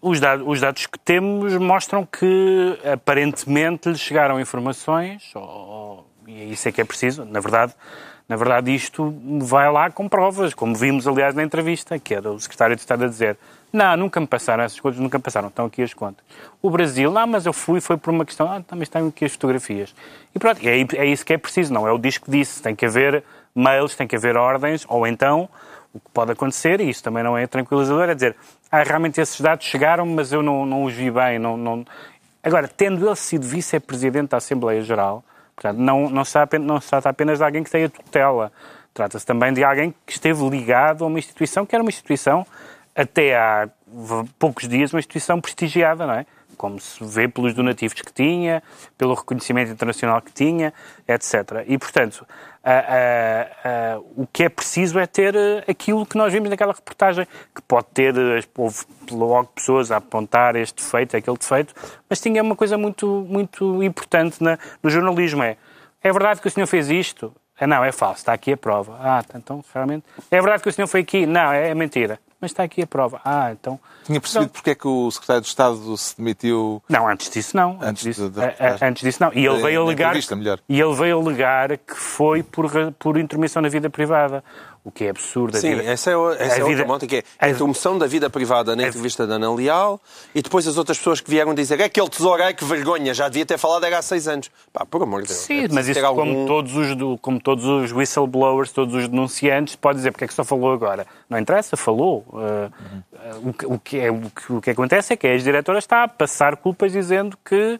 [0.00, 6.52] Os dados, os dados que temos mostram que aparentemente lhe chegaram informações, ou- ou- e
[6.52, 7.74] isso é que é preciso, na verdade,
[8.28, 12.38] na verdade isto vai lá com provas, como vimos aliás na entrevista, que era o
[12.38, 13.38] secretário de Estado a dizer
[13.72, 16.24] não, nunca me passaram essas coisas, nunca me passaram, estão aqui as contas.
[16.62, 19.32] O Brasil, não, mas eu fui, foi por uma questão, ah, também estão aqui as
[19.32, 19.94] fotografias.
[20.34, 22.86] E pronto, é, é isso que é preciso, não é o disco disse, tem que
[22.86, 23.22] haver
[23.54, 25.48] mails, tem que haver ordens, ou então
[25.92, 28.36] o que pode acontecer, e isso também não é tranquilizador, é dizer,
[28.72, 31.38] ah, realmente esses dados chegaram, mas eu não, não os vi bem.
[31.38, 31.84] Não, não...
[32.42, 35.22] Agora, tendo ele sido vice-presidente da Assembleia Geral,
[35.60, 38.52] portanto, não, não, se trata, apenas- não se trata apenas de alguém que tenha tutela,
[38.94, 42.46] trata-se também de alguém que esteve ligado a uma instituição que era uma instituição,
[42.94, 43.68] até há
[44.38, 46.26] poucos dias, uma instituição prestigiada, não é?
[46.58, 48.62] Como se vê pelos donativos que tinha,
[48.98, 50.74] pelo reconhecimento internacional que tinha,
[51.06, 51.64] etc.
[51.66, 52.26] E, portanto,
[52.64, 56.72] a- a- a- o que é preciso é ter eh, aquilo que nós vimos naquela
[56.72, 61.72] reportagem, que pode ter, eh, houve logo pessoas a apontar este defeito, aquele defeito,
[62.10, 65.56] mas tinha uma coisa muito, muito importante na- no jornalismo, é,
[66.02, 68.96] é verdade que o senhor fez isto, Ah, não, é falso, está aqui a prova.
[69.00, 70.04] Ah, então realmente.
[70.30, 71.26] É verdade que o senhor foi aqui?
[71.26, 72.20] Não, é, é mentira.
[72.40, 73.20] Mas está aqui a prova.
[73.24, 73.80] Ah, então.
[74.04, 76.80] Tinha percebido porque é que o secretário de Estado se demitiu.
[76.88, 77.78] Não, antes disso não.
[77.82, 78.88] Antes, disso, a- reportagem.
[78.88, 79.32] antes disso não.
[79.34, 80.14] E ele veio alegar.
[80.68, 84.44] E ele veio alegar que foi por, por intermissão na vida privada.
[84.84, 85.56] O que é absurdo.
[85.56, 87.48] A Sim, vida- essa é, o- essa a é vida- outra monta, que é a-
[87.50, 90.00] interrupção da vida privada na entrevista da Ana Leal
[90.34, 93.28] e depois as outras pessoas que vieram dizer é aquele tesouro, ai que vergonha, já
[93.28, 94.50] devia ter falado era há seis anos.
[94.72, 95.40] Pá, por amor de Deus.
[95.40, 98.94] é Sim, preciso mas isso, algum- como, todos os, do- como todos os whistleblowers, todos
[98.94, 101.06] os denunciantes, pode dizer porque é que só falou agora.
[101.28, 102.24] Não interessa, falou.
[102.28, 102.38] Uh,
[103.44, 105.78] uh, o, que- o, que é, o, que, o que acontece é que a ex-diretora
[105.78, 107.78] está a passar culpas dizendo que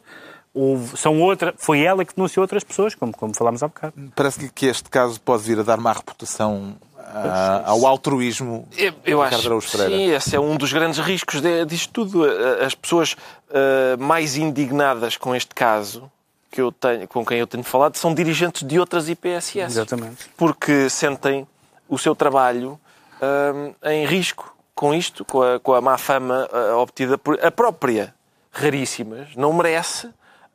[0.53, 3.93] houve- são outra, foi ela que denunciou outras pessoas, como, como falámos há bocado.
[4.15, 6.75] Parece que este caso pode vir a dar má reputação
[7.13, 11.91] ah, ao altruísmo Eu, eu acho sim, esse é um dos grandes riscos de, disto
[11.91, 12.27] tudo.
[12.27, 13.15] Eh, As pessoas
[13.51, 16.09] eh, mais indignadas com este caso,
[16.51, 19.59] que eu tenho, com quem eu tenho falado, são dirigentes de outras IPSS.
[19.59, 20.29] Exatamente.
[20.37, 21.47] Porque sentem
[21.87, 22.79] o seu trabalho
[23.21, 27.51] hum, em risco com isto, com a, com a má fama eh, obtida por a
[27.51, 28.13] própria
[28.51, 29.35] Raríssimas.
[29.35, 30.09] Não merece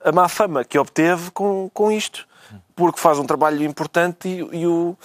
[0.04, 2.26] a má fama que obteve com, com isto,
[2.74, 4.96] porque faz um trabalho importante e, e o,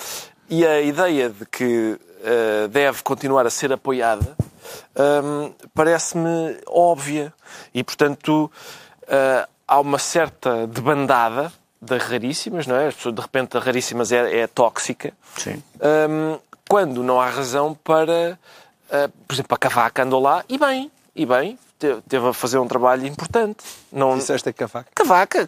[0.50, 4.36] e a ideia de que eh, deve continuar a ser apoiada
[5.24, 7.34] hum, parece-me óbvia.
[7.74, 8.52] E, portanto,
[9.08, 12.90] eh, há uma certa debandada da Raríssimas, não é?
[12.90, 15.14] De repente, a Raríssimas é, é tóxica.
[15.38, 15.64] Sim.
[16.10, 18.38] Hum, quando não há razão para,
[18.92, 22.60] ah, por exemplo, a Cavaca andou lá e bem, e bem, te- teve a fazer
[22.60, 23.64] um trabalho importante.
[23.92, 24.88] Não, Disseste a cavaca.
[24.94, 25.48] Cavaca,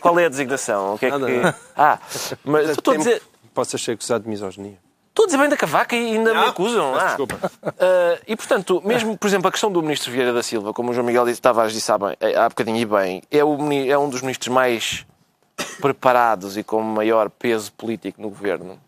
[0.00, 0.94] qual é a designação?
[0.94, 1.54] O que é que...
[1.76, 1.98] Ah,
[2.44, 3.20] mas estou a dizer,
[3.56, 4.78] Possas ser acusado de misoginia.
[5.08, 6.94] estou a dizer bem da Cavaca e ainda me Ah, acusam.
[6.94, 7.04] Ah.
[7.06, 7.50] desculpa.
[7.64, 10.94] Ah, e, portanto, mesmo, por exemplo, a questão do Ministro Vieira da Silva, como o
[10.94, 14.10] João Miguel disse- Tavares disse há, bem, há bocadinho e bem, é, o é um
[14.10, 15.06] dos ministros mais
[15.80, 18.78] preparados e com maior peso político no governo.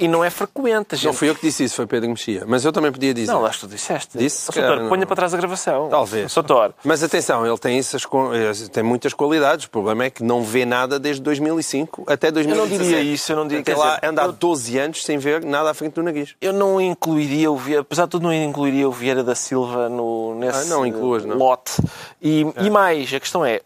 [0.00, 0.96] E não é frequente.
[0.96, 2.44] Gente Não fui eu que disse isso, foi Pedro Mexia.
[2.46, 3.32] Mas eu também podia dizer.
[3.32, 4.16] Não, acho que tu disseste.
[4.18, 4.88] Disse, calhar, Soutor, não.
[4.90, 5.88] ponha para trás a gravação.
[5.88, 6.30] Talvez.
[6.32, 9.66] Soutor, Mas atenção, ele tem, essas, eh, tem muitas qualidades.
[9.66, 12.78] O problema é que não vê nada desde 2005 até 2017.
[12.84, 15.44] diria isso, eu não diria- Até lá dizer, anda há eu- 12 anos sem ver
[15.44, 16.34] nada à frente do nariz.
[16.40, 20.34] eu não incluiria o Vieira, apesar de tudo, não incluiria o Vieira da Silva no,
[20.34, 21.36] nesse Ah, não incluas, não?
[21.36, 21.72] lote.
[22.22, 23.60] E, e mais, a questão é,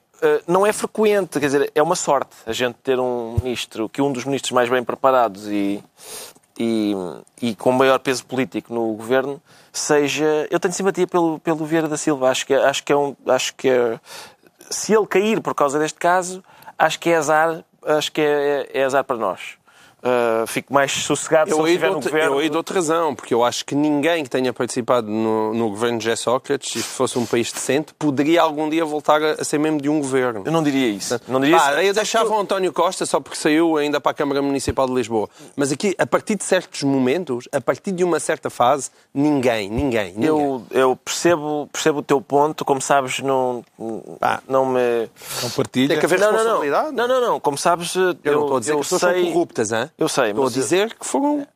[0.47, 4.13] não é frequente, quer dizer, é uma sorte a gente ter um ministro, que um
[4.13, 5.83] dos ministros mais bem preparados e,
[6.59, 6.95] e,
[7.41, 9.41] e com maior peso político no governo
[9.73, 10.47] seja.
[10.51, 12.29] Eu tenho simpatia pelo, pelo Vieira da Silva.
[12.31, 13.17] Acho que, é- acho que é um.
[13.27, 13.99] Acho que é,
[14.71, 16.43] se ele cair por causa deste caso,
[16.79, 19.57] acho que é azar, acho que é, é azar para nós.
[20.03, 22.35] Uh, fico mais sossegado se Eu aí, estiver no governo.
[22.35, 25.99] eu aí dou-te razão, porque eu acho que ninguém que tenha participado no, no governo
[25.99, 29.59] de José Sócrates, se fosse um país decente, poderia algum dia voltar a, a ser
[29.59, 30.43] membro de um governo.
[30.45, 31.21] Eu não diria isso.
[31.29, 31.81] Não diria Pá, isso.
[31.83, 35.29] eu deixava o António Costa só porque saiu ainda para a Câmara Municipal de Lisboa.
[35.55, 40.15] Mas aqui, a partir de certos momentos, a partir de uma certa fase, ninguém, ninguém,
[40.15, 40.27] ninguém.
[40.29, 43.65] Eu, eu percebo, percebo o teu ponto, como sabes, não,
[44.49, 45.09] não me.
[45.45, 45.89] Não partilha.
[45.91, 46.87] Tem que haver Não, não, responsabilidade.
[46.97, 47.07] não.
[47.07, 47.41] Não, não, não.
[47.41, 48.99] Como sabes, eu, Eu não estou a dizer eu que sei...
[48.99, 49.91] são corruptas, hein?
[49.99, 51.47] Eu sei, Estou a mas- dizer que foram.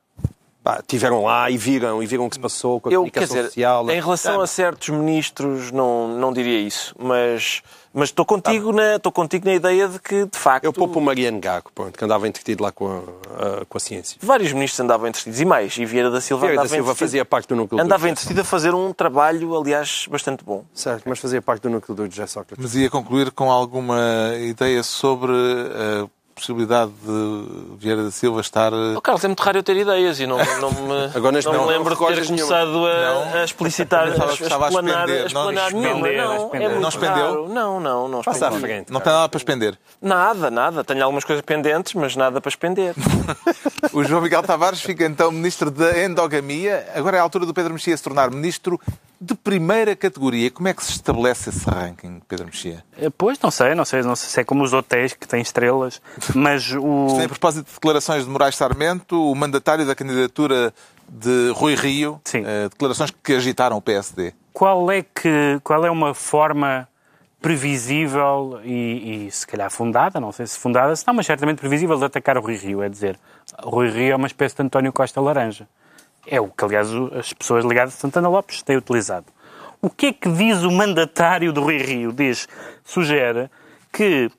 [0.62, 3.10] Pá, tiveram lá e viram, e viram o que se passou com a Eu, quer
[3.20, 3.88] comunicação dizer, social.
[3.88, 6.92] em relação a certos ministros, não, não diria isso.
[6.98, 7.62] Mas,
[7.94, 11.02] mas estou, contigo na, estou contigo na ideia de que, de facto, Eu poupo o
[11.02, 14.18] Mariano Gago, pronto, que andava entretido lá com a, a- com a ciência.
[14.20, 15.40] vários ministros andavam entretidos.
[15.40, 18.02] E mais, e Vieira da Silva Vieira da andava Silva fazia parte do núcleo Andava
[18.04, 20.64] do entretido a fazer um trabalho, aliás, bastante bom.
[20.74, 22.58] Certo, mas fazia parte do núcleo do José Sócrates.
[22.60, 28.70] Mas ia concluir com alguma ideia sobre a possibilidade de Vieira da Silva estar.
[28.70, 31.50] eh, Oh, Carlos, é muito raro eu ter ideias e não, não me, Agora, neste
[31.50, 35.08] não me lembro de não ter começado a, a explicitar, Estava- a, estava a explanar,
[35.08, 36.08] a explanar não, nenhuma.
[36.12, 36.62] Não, expender.
[36.62, 37.14] é muito Não expendeu?
[37.26, 37.48] raro.
[37.48, 38.68] Não, não, não Passa à expendeu.
[38.68, 38.92] frente.
[38.92, 39.78] Não tem nada para expender.
[40.00, 40.84] Nada, nada.
[40.84, 42.94] Tenho algumas coisas pendentes, mas nada para expender.
[43.92, 46.86] O João Miguel Tavares fica então ministro da endogamia.
[46.94, 48.78] Agora é a altura do Pedro Mexia se tornar ministro
[49.20, 50.50] de primeira categoria.
[50.50, 52.84] Como é que se estabelece esse ranking, Pedro Mexia?
[52.98, 55.40] Eh, Pois, não sei, não sei, não sei se é como os hotéis que têm
[55.40, 56.00] estrelas,
[56.34, 57.06] mas o...
[57.16, 60.72] Tem a propósito de declarações de Moraes Sarmento, o mandatário da candidatura
[61.08, 62.42] de Rui Rio, Sim.
[62.44, 64.32] eh, declarações que agitaram o PSD.
[64.52, 66.88] qual é que qual é uma forma
[67.40, 71.96] previsível e, e se calhar fundada, não sei se fundada, se não, mas certamente previsível
[71.96, 73.18] de atacar o Rui Rio, é dizer,
[73.62, 75.68] Rui Rio é uma espécie de António Costa Laranja.
[76.26, 79.26] É o que, aliás, as pessoas ligadas a Santana Lopes têm utilizado.
[79.80, 82.12] O que é que diz o mandatário do Rui Rio?
[82.12, 82.48] Diz,
[82.84, 83.48] sugere
[83.92, 84.30] que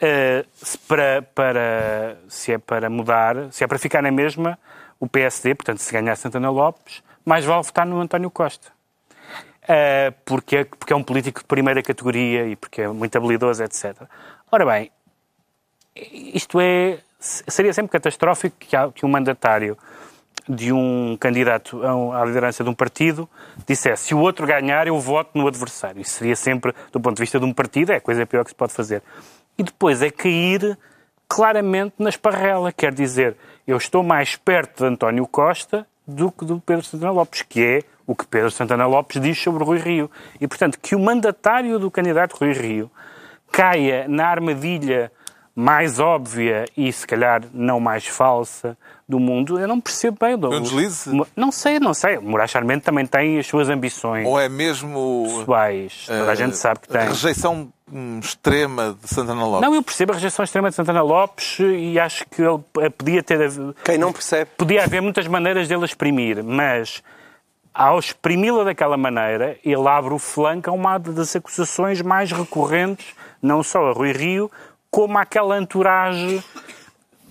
[0.00, 4.58] eh, se, para, para, se é para mudar, se é para ficar na mesma,
[5.00, 8.74] o PSD, portanto, se ganhar Santana Lopes, mais vale votar no António Costa.
[9.64, 13.64] Uh, porque, é, porque é um político de primeira categoria e porque é muito habilidoso,
[13.64, 14.02] etc.
[14.50, 14.92] Ora bem,
[15.96, 19.76] isto é seria sempre catastrófico que, que um mandatário
[20.48, 21.80] de um candidato
[22.12, 23.28] à liderança de um partido
[23.66, 26.00] dissesse se o outro ganhar eu voto no adversário.
[26.00, 28.50] Isso seria sempre, do ponto de vista de um partido, é a coisa pior que
[28.50, 29.02] se pode fazer.
[29.58, 30.78] E depois é cair
[31.28, 32.72] claramente na esparrela.
[32.72, 37.42] Quer dizer, eu estou mais perto de António Costa do que do Pedro Santana Lopes,
[37.42, 40.10] que é o que Pedro Santana Lopes diz sobre Rui Rio.
[40.40, 42.90] E, portanto, que o mandatário do candidato Rui Rio
[43.50, 45.10] caia na armadilha
[45.54, 48.76] mais óbvia e, se calhar, não mais falsa
[49.08, 50.34] do mundo, eu não percebo bem.
[50.34, 51.10] um deslize?
[51.36, 52.18] Não sei, não sei.
[52.18, 56.06] O Moraes Charmente também tem as suas ambições Ou é mesmo pessoais.
[56.06, 57.06] Toda a gente sabe que tem.
[57.06, 59.60] rejeição hum, extrema de Santana Lopes?
[59.60, 63.22] Não, eu percebo a rejeição extrema de Santana Lopes e acho que ele eh, podia
[63.22, 63.38] ter.
[63.84, 64.50] Quem não percebe?
[64.56, 67.00] Podia haver muitas maneiras dele exprimir, mas
[67.72, 73.62] ao exprimi-la daquela maneira, ele abre o flanco a uma das acusações mais recorrentes, não
[73.62, 74.50] só a Rui Rio,
[74.90, 76.42] como àquela entourage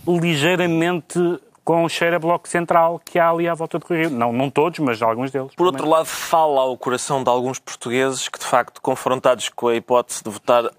[0.07, 1.19] ligeiramente
[1.65, 4.09] com cheiro a bloco central que há ali à volta Rui Rio.
[4.11, 5.53] Não, não todos, mas alguns deles.
[5.55, 9.75] Por outro lado, fala ao coração de alguns portugueses que, de facto, confrontados com a
[9.75, 10.69] hipótese de votar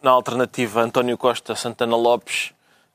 [0.00, 2.52] na alternativa António Costa-Santana Lopes,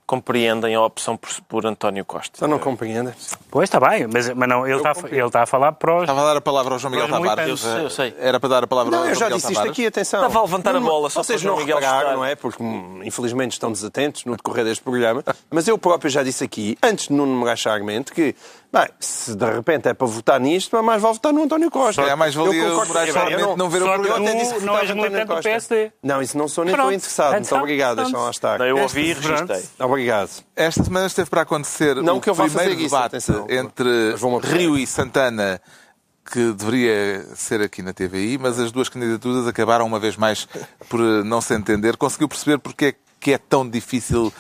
[0.08, 2.40] compreendem a opção por, por António Costa.
[2.40, 3.12] Só não compreende.
[3.52, 6.02] Pois está bem, mas, mas não, ele está, ele está a falar para os.
[6.04, 7.50] Estava a dar a palavra ao João Miguel Tavares.
[7.50, 8.16] Eu sei, eu sei.
[8.18, 9.72] Era para dar a palavra Não, ao eu João já Miguel disse isto Tavares.
[9.74, 10.22] aqui, atenção.
[10.22, 12.36] Estava a levantar a bola, só Vocês para o não João Miguel repararam, não é?
[12.36, 15.24] Porque hum, infelizmente estão desatentos no decorrer deste programa.
[15.52, 18.34] Mas eu próprio já disse aqui, antes de Nuno Moraes Charmente, que
[18.72, 22.02] bem, se de repente é para votar nisto, mais vale votar no António Costa.
[22.02, 24.24] É mais valia Eu concordo- Moraes Eu não- não ver o Só que programa.
[24.26, 25.42] Eu até disse tu que não és militante do.
[25.42, 25.92] PSD.
[26.02, 27.32] Não, isso não sou nem estou interessado.
[27.34, 28.60] Muito Então, obrigado, deixam lá estar.
[28.60, 29.64] Não, eu ouvi e registrei.
[29.98, 30.30] Obrigado.
[30.56, 33.48] Esta semana esteve para acontecer Não o que eu primeiro isso, debate atenção.
[33.50, 34.14] entre.
[34.44, 35.60] Rio e Santana,
[36.32, 40.48] que deveria ser aqui na TVI, mas as duas candidaturas acabaram uma vez mais
[40.88, 41.98] por eh, não se entender.
[41.98, 44.32] Conseguiu perceber porque é que é tão difícil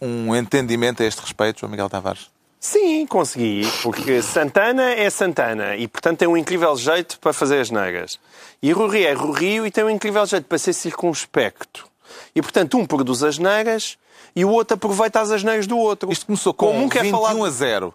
[0.00, 2.30] um entendimento a este respeito, João Miguel Tavares?
[2.60, 7.70] Sim, consegui, porque Santana é Santana e, portanto, tem um incrível jeito para fazer as
[7.70, 8.16] negras.
[8.62, 11.88] E Rui é Rui e tem um incrível jeito para ser circunspecto.
[12.32, 13.98] E, portanto, um produz as negras
[14.34, 16.10] e o outro aproveita as asneiras do outro.
[16.12, 17.46] Isto começou com Como um quer 21 falar...
[17.46, 17.94] a 0.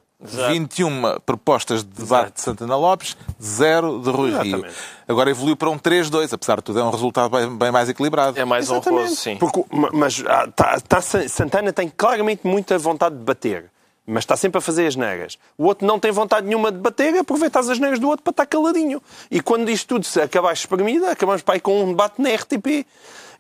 [0.50, 4.42] 21 propostas de debate de Santana Lopes, 0 de Rui Rio.
[4.58, 4.76] Exatamente.
[5.08, 8.40] Agora evoluiu para um 3-2, apesar de tudo, é um resultado bem, bem mais equilibrado.
[8.40, 9.02] É mais Exatamente.
[9.02, 9.36] honroso, sim.
[9.38, 13.66] Porque, ma- mas ah, tá- tá- Santana tem claramente muita vontade de bater.
[14.08, 15.38] Mas está sempre a fazer as negras.
[15.58, 18.46] O outro não tem vontade nenhuma de bater, aproveita as negras do outro para estar
[18.46, 19.02] caladinho.
[19.32, 22.86] E quando isto tudo se acabar espremido, acabamos para aí com um debate na RTP.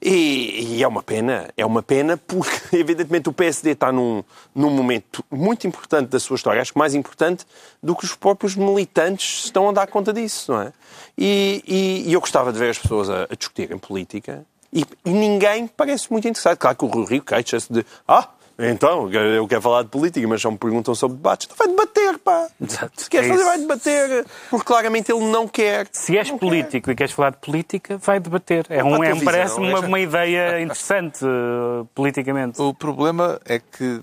[0.08, 4.70] E, e é uma pena, é uma pena porque, evidentemente, o PSD está num, num
[4.70, 7.44] momento muito importante da sua história, acho que mais importante
[7.82, 10.72] do que os próprios militantes estão a dar conta disso, não é?
[11.18, 15.10] E, e- e eu gostava de ver as pessoas a, a discutirem política e, e
[15.10, 16.58] ninguém parece muito interessado.
[16.58, 20.42] Claro que o Rui Rio queixa-se de ah, então, eu quero falar de política, mas
[20.42, 21.48] só me perguntam sobre debates.
[21.52, 22.48] Então vai debater, pá!
[22.62, 23.02] Exato.
[23.02, 24.26] Se queres É fazer, vai debater.
[24.50, 25.88] Porque claramente ele não quer.
[25.92, 28.66] Se és Não político e queres falar de política, vai debater.
[28.70, 32.62] É um, é, um- parece-me uma, uma ideia interessante eh, politicamente.
[32.62, 34.02] O problema é que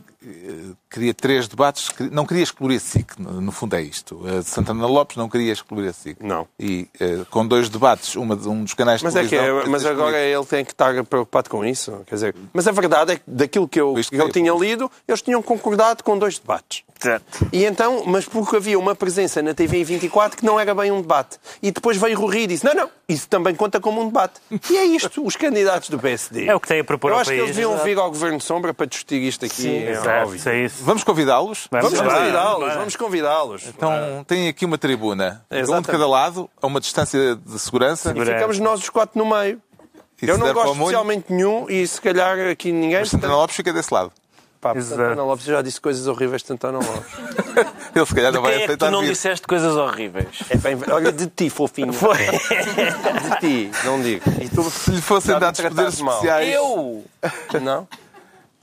[0.91, 4.23] queria três debates, que- não queria excluir a SIC, no fundo é isto.
[4.27, 6.17] A de Santana Lopes não queria excluir a SIC.
[6.23, 6.47] Não.
[6.59, 9.61] E eh, com dois debates, uma um dos canais de Mas é que televisão...
[9.61, 12.03] é, mas agora ele tem que estar preocupado com isso.
[12.07, 14.91] Quer dizer, mas a verdade é que daquilo que eu, que eu que- tinha lido,
[15.07, 16.83] eles tinham concordado com dois debates.
[17.03, 17.25] Exato.
[17.53, 21.01] E então, mas porque havia uma presença na TV 24 que não era bem um
[21.01, 21.37] debate.
[21.61, 24.35] E depois veio o Rui e disse: não, não, isso também conta como um debate.
[24.71, 26.47] E é isto, os candidatos do PSD.
[26.47, 27.43] É o que tem a propor Eu acho que país.
[27.43, 29.63] eles deviam vir ao Governo de Sombra para discutir isto aqui.
[29.63, 29.95] Sim, é
[30.47, 30.85] É isso.
[30.85, 31.69] Vamos convidá-los?
[31.71, 33.67] Vamos convidá-los, vamos convidá-los.
[33.69, 33.91] Então,
[34.27, 35.91] tem aqui uma tribuna, um de Exatamente.
[35.91, 38.09] cada lado, a uma distância de segurança.
[38.11, 39.61] Segura- Ficamos nós os quatro no meio.
[40.21, 43.01] E eu não gosto molho, especialmente de nenhum e se calhar aqui ninguém.
[43.01, 44.13] Mas Santana Lopes fica desse lado.
[44.61, 44.81] Pá.
[44.81, 47.13] Santana Lopes já disse coisas horríveis de Santana Lopes.
[47.93, 49.09] Ele se calhar não vai é que tu aceitar não vir.
[49.11, 50.29] disseste coisas horríveis?
[50.49, 51.93] É bem, olha, de ti, fofinho.
[51.93, 52.17] Foi.
[52.17, 54.23] De ti, não digo.
[54.41, 56.15] E tu, Se lhe fossem dados poderes mal.
[56.15, 56.55] especiais...
[56.55, 57.05] Eu?
[57.61, 57.89] não?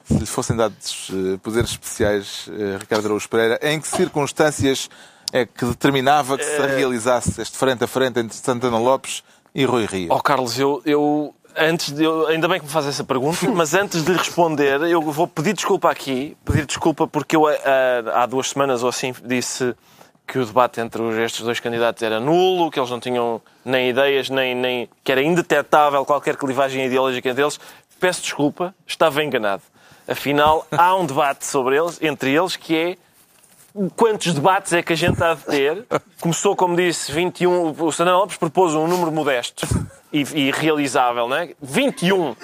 [0.09, 4.89] Se lhe fossem dados eh, poderes especiais, eh, Ricardo Araújo Pereira, em que circunstâncias
[5.31, 9.65] é que determinava que Eh, se realizasse este frente a frente entre Santana Lopes e
[9.65, 10.07] Rui Rio?
[10.11, 13.73] Ó Carlos, eu, eu antes de, eu- ainda bem que me faz essa pergunta, mas
[13.75, 17.43] antes de lhe responder, eu vou pedir desculpa aqui, pedir desculpa porque eu
[18.15, 19.75] há duas semanas ou assim disse
[20.25, 24.29] que o debate entre estes dois candidatos era nulo, que eles não tinham nem ideias,
[24.29, 27.59] nem, nem que era indetetável qualquer clivagem ideológica entre eles.
[27.99, 29.61] Peço desculpa, estava enganado.
[30.09, 32.97] Afinal, há um debate sobre eles, entre eles, que é
[33.95, 35.85] quantos debates é que a gente há de ter?
[36.19, 37.75] Começou, como disse, 21.
[37.79, 39.67] O Santana Lopes propôs um número modesto
[40.11, 41.53] e, e realizável, não é?
[41.61, 42.35] 21.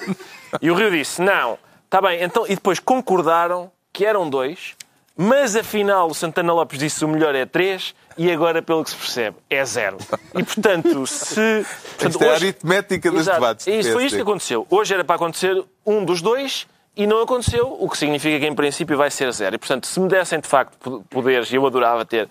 [0.62, 2.46] E o Rio disse: não, está bem, então.
[2.46, 4.74] E depois concordaram que eram dois,
[5.16, 8.96] mas afinal o Santana Lopes disse o melhor é três e agora, pelo que se
[8.96, 9.98] percebe, é zero.
[10.34, 11.66] E portanto, se.
[11.98, 13.40] Portanto, Isto é a aritmética dos Exato.
[13.40, 13.66] debates.
[13.66, 14.66] Isso, foi isto que aconteceu.
[14.70, 18.54] Hoje era para acontecer um dos dois e não aconteceu, o que significa que em
[18.54, 19.54] princípio vai ser zero.
[19.54, 22.28] E portanto, se me dessem de facto poderes, e eu adorava ter,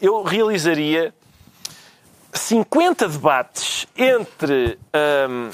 [0.00, 1.14] eu realizaria
[2.32, 4.78] 50 debates entre
[5.28, 5.50] hum,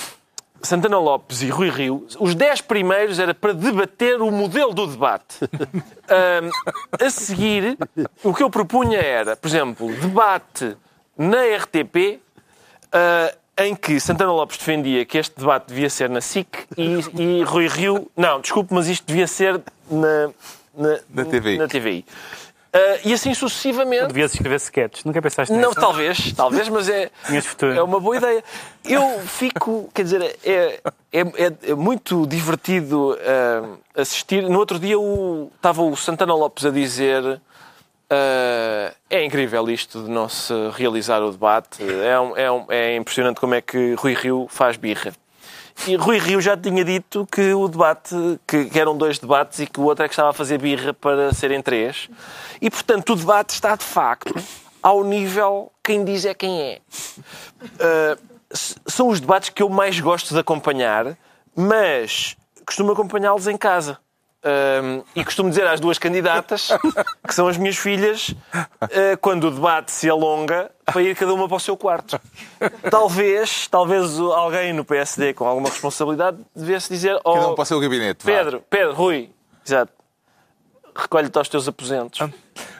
[0.62, 2.06] Santana Lopes e Rui Rio.
[2.18, 5.38] Os 10 primeiros era para debater o modelo do debate.
[6.08, 6.50] Hum,
[7.04, 7.76] a seguir,
[8.22, 10.76] o que eu propunha era, por exemplo, debate
[11.18, 12.20] na RTP.
[12.92, 17.42] ah, em que Santana Lopes defendia que este debate devia ser na SIC e, e
[17.42, 18.10] Rui Rio.
[18.16, 20.30] Não, desculpe, mas isto devia ser na,
[20.76, 21.58] na, Na TVI.
[21.58, 22.04] Na TVI.
[22.72, 24.08] Ah, e assim sucessivamente.
[24.08, 25.04] Devias escrever sketches.
[25.04, 25.80] Nunca pensaste Não, nisso?
[25.80, 27.10] talvez, talvez, mas é,
[27.74, 28.44] é uma boa ideia.
[28.84, 34.42] Eu fico, quer dizer, é, é, é- é muito divertido ah, assistir.
[34.42, 37.40] No outro dia o- estava o Santana Lopes a dizer.
[38.10, 41.82] Ah, é incrível isto de não se realizar o debate.
[41.82, 45.12] É, um- é, um- é impressionante como é que Rui Rio faz birra.
[45.86, 48.14] E Rui Rio já tinha dito que o debate,
[48.46, 50.94] que, que eram dois debates e que o outro é que estava a fazer birra
[50.94, 52.08] para serem três.
[52.62, 54.34] E, portanto, o debate está, de facto,
[54.82, 56.80] ao nível quem diz é quem é.
[57.62, 58.18] Uh,
[58.86, 61.16] são os debates que eu mais gosto de acompanhar,
[61.54, 63.98] mas costumo acompanhá-los em casa.
[64.46, 66.68] Um, e costumo dizer às duas candidatas,
[67.26, 71.48] que são as minhas filhas, uh, quando o debate se alonga, para ir cada uma
[71.48, 72.20] para o seu quarto.
[72.88, 77.66] Talvez, talvez alguém no PSD com alguma responsabilidade devesse dizer oh, Cada um para o
[77.66, 78.24] seu gabinete.
[78.24, 78.32] vá.
[78.32, 79.30] Pedro, Pedro, Rui,
[79.66, 79.92] exato,
[80.94, 82.20] recolhe-te aos teus aposentos.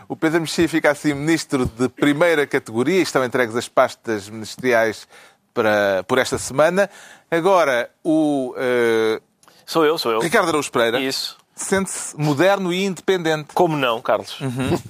[0.08, 3.02] O Pedro Mexia fica assim ministro de primeira categoria.
[3.02, 5.08] Estão entregues as pastas ministeriais
[5.52, 6.88] para, por esta semana.
[7.28, 9.20] Agora, o eh,
[9.66, 10.20] Sou eu, sou eu.
[10.20, 11.36] Ricardo Araújo Pereira Isso.
[11.56, 13.48] Sente-se moderno e independente.
[13.54, 14.38] Como não, Carlos?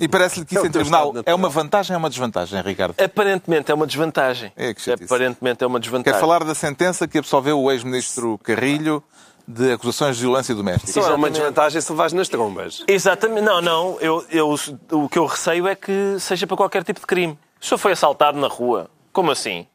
[0.00, 2.94] E parece-lhe que É isso o em tribunal é uma vantagem ou uma desvantagem, Ricardo?
[3.00, 4.52] Aparentemente é uma desvantagem.
[4.56, 4.90] É, que.
[4.90, 6.12] Aparentemente é uma desvantagem.
[6.12, 9.02] Quer falar da sentença que absolveu o ex-ministro Carrilho
[9.46, 10.92] de acusações de violência doméstica?
[10.92, 11.32] Só é uma Exatamente.
[11.34, 12.84] desvantagem se levares nas trombas.
[12.88, 13.42] Exatamente.
[13.42, 13.96] Não, não.
[14.00, 14.54] Eu, eu,
[14.90, 17.38] o que eu receio é que seja para qualquer tipo de crime.
[17.60, 18.90] O senhor foi assaltado na rua.
[19.12, 19.66] Como assim?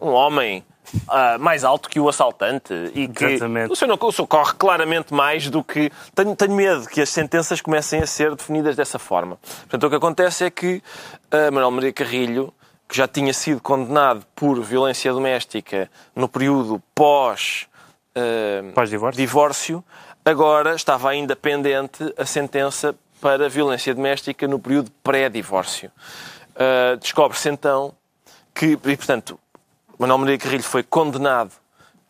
[0.00, 0.64] Um homem
[1.08, 3.72] ah, mais alto que o assaltante e que Exatamente.
[3.72, 5.90] o senhor, não, o senhor corre claramente mais do que...
[6.14, 9.38] Tenho, tenho medo que as sentenças comecem a ser definidas dessa forma.
[9.60, 10.82] Portanto, o que acontece é que
[11.30, 12.52] ah, Manuel Maria Carrilho,
[12.88, 17.66] que já tinha sido condenado por violência doméstica no período pós...
[18.14, 19.20] ah, Pós-divórcio.
[19.20, 19.84] divórcio,
[20.24, 25.90] agora estava ainda pendente a sentença para violência doméstica no período pré-divórcio.
[26.56, 27.92] Uh, Descobre-se então
[28.54, 29.38] que, e, portanto,
[30.00, 31.52] Manuel Maria Carrilho foi condenado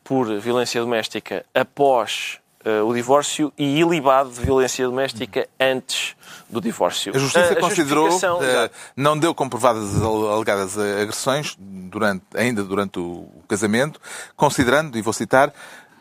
[0.04, 6.14] por violência doméstica após uh, o divórcio e ilibado de violência doméstica antes
[6.48, 7.12] do divórcio.
[7.12, 8.74] A Justiça Uh, a considerou, eh, Exato.
[8.96, 14.00] não deu comprovadas as al- alegadas agressões, durante, ainda durante o casamento,
[14.36, 15.52] considerando, e vou citar,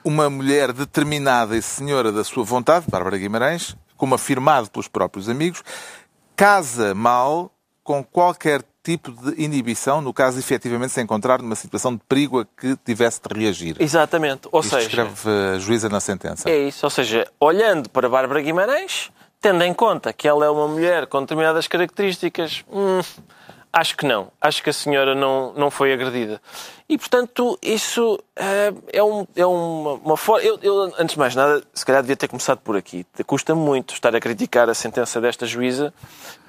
[0.04, 5.64] uma mulher determinada e senhora da sua vontade, Bárbara Guimarães, como afirmado pelos próprios amigos,
[6.36, 7.52] casa mal
[7.84, 8.64] com qualquer
[8.98, 13.22] tipo de inibição, no caso efetivamente se encontrar numa situação de perigo a que tivesse
[13.22, 13.76] de reagir.
[13.80, 14.48] Exatamente.
[14.52, 16.50] Ou Isto seja, escreve a juíza na sentença.
[16.50, 20.68] É isso, ou seja, olhando para Bárbara Guimarães, tendo em conta que ela é uma
[20.68, 23.02] mulher com determinadas características, hum,
[23.72, 24.32] acho que não.
[24.42, 26.42] Acho que a senhora não, não foi agredida.
[26.88, 30.44] E, portanto, isso eh, é, um, é uma, uma forma...
[30.44, 33.06] Eu, eu, antes de mais nada, se calhar devia ter começado por aqui.
[33.28, 35.94] Custa muito estar a criticar a sentença desta juíza,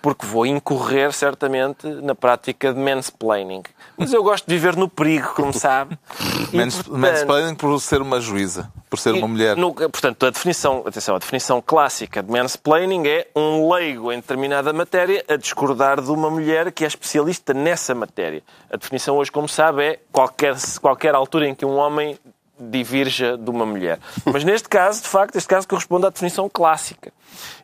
[0.00, 3.62] porque vou incorrer, certamente, na prática de mansplaining.
[3.98, 5.98] Mas eu gosto de viver no perigo, como sabe.
[6.52, 9.56] E, portanto, Mansplaining por ser uma juíza, por ser uma mulher.
[9.56, 14.72] no- portanto, a definição, atenção, a definição clássica de mansplaining é um leigo em determinada
[14.72, 18.42] matéria a discordar de uma mulher que é especialista nessa matéria.
[18.70, 22.18] A definição hoje, como sabe, é qualquer, qualquer altura em que um homem
[22.62, 23.98] divirja de uma mulher.
[24.24, 27.12] Mas neste caso, de facto, este caso corresponde à definição clássica.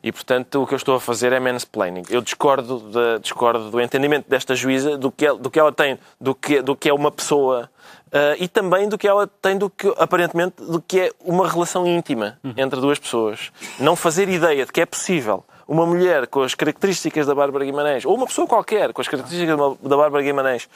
[0.02, 2.02] E, portanto, o que eu estou a fazer é mansplaining.
[2.08, 5.98] Eu discordo, da- discordo do entendimento desta juíza, do que, ela- do que ela tem,
[6.20, 7.68] do que, do que é uma pessoa
[8.12, 11.86] ah, e também do que ela tem do que, aparentemente, do que é uma relação
[11.86, 13.50] íntima entre duas pessoas.
[13.80, 18.04] Não fazer ideia de que é possível uma mulher com as características da Bárbara Guimarães,
[18.06, 20.68] ou uma pessoa qualquer com as características da- Bárbara Guimarães,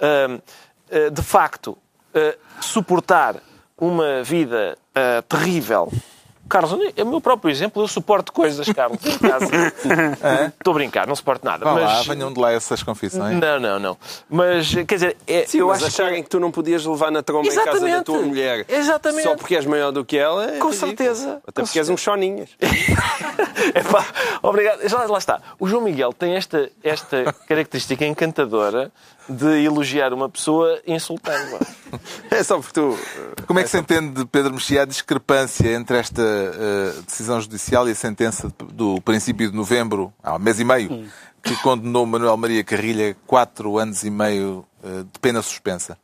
[0.00, 0.38] ah,
[0.92, 1.76] ah, de facto,
[2.60, 3.36] suportar
[3.78, 5.90] uma vida ah, terrível
[6.48, 9.46] Carlos, é o meu próprio exemplo, eu suporto coisas, Carlos, em casa.
[10.58, 11.64] Estou a brincar, não suporto nada.
[11.64, 11.82] Vá mas...
[11.82, 13.36] lá, venham de lá essas confissões.
[13.36, 13.96] Não, não, não.
[14.30, 16.28] Mas, quer dizer, é, Sim, eu mas acho acharem que...
[16.28, 18.04] tu não podias levar na tromba em casa da Exatamente.
[18.04, 19.22] tua mulher Exatamente.
[19.24, 20.44] só porque és maior do que ela.
[20.44, 20.74] é Com ridículo.
[20.74, 21.42] certeza.
[21.46, 22.50] Até Com porque és um choninhas.
[23.74, 24.06] Epá,
[24.40, 24.88] obrigado.
[24.88, 25.40] Já lá está.
[25.58, 28.92] O João Miguel tem esta, esta característica encantadora
[29.28, 31.60] de elogiar uma pessoa insultando-a.
[32.30, 32.98] É só porque tu.
[33.46, 37.92] Como é que se entende, Pedro Mexia, a discrepância entre esta eh, decisão judicial e
[37.92, 41.08] a sentença do princípio de novembro, há um mês e meio,
[41.42, 45.96] que condenou Manuel Maria Carrilha a quatro anos e meio eh, de pena suspensa?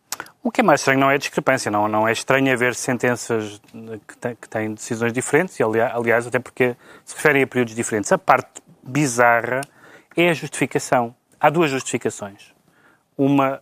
[0.42, 3.60] O que é mais estranho não é a discrepância, não, não é estranho haver sentenças
[4.06, 8.10] que têm, que têm decisões diferentes, e aliás, até porque se referem a períodos diferentes.
[8.10, 9.60] A parte bizarra
[10.16, 11.14] é a justificação.
[11.40, 12.51] Há duas justificações.
[13.16, 13.60] Uma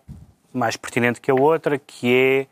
[0.53, 2.47] mais pertinente que a outra, que é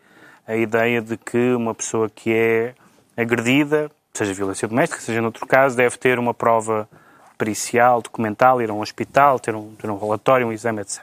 [0.46, 2.74] a ideia de que uma pessoa que é
[3.16, 6.88] agredida, seja violência doméstica, seja noutro caso, deve ter uma prova
[7.36, 11.02] pericial, documental, ir a um hospital, ter um, ter um relatório, um exame, etc.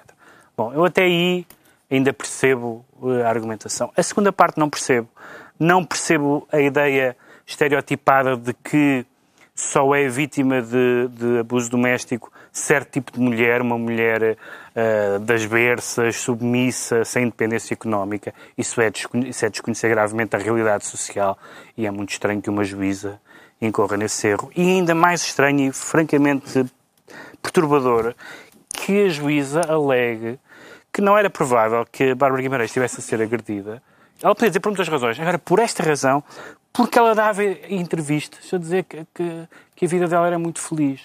[0.57, 1.45] Bom, eu até aí
[1.89, 3.91] ainda percebo eh, a argumentação.
[3.95, 5.07] A segunda parte não percebo.
[5.59, 7.15] Não percebo a ideia
[7.45, 9.05] estereotipada de que
[9.53, 14.37] só é vítima de, de abuso doméstico certo tipo de mulher, uma mulher
[14.73, 18.33] eh, das berças, submissa, sem independência económica.
[18.57, 18.89] Isso é,
[19.25, 21.37] isso é desconhecer gravemente a realidade social
[21.77, 23.19] e é muito estranho que uma juíza
[23.61, 24.49] incorra nesse erro.
[24.55, 26.65] E ainda mais estranho e francamente
[27.41, 28.15] perturbador
[28.69, 30.39] que a juíza alegue
[30.93, 33.83] que não era provável que a Bárbara Guimarães estivesse a ser agredida.
[34.23, 35.19] Ela podia dizer por muitas razões.
[35.19, 36.23] Agora, por esta razão,
[36.71, 41.01] porque ela dava entrevistas a dizer que, que, que a vida dela era muito feliz.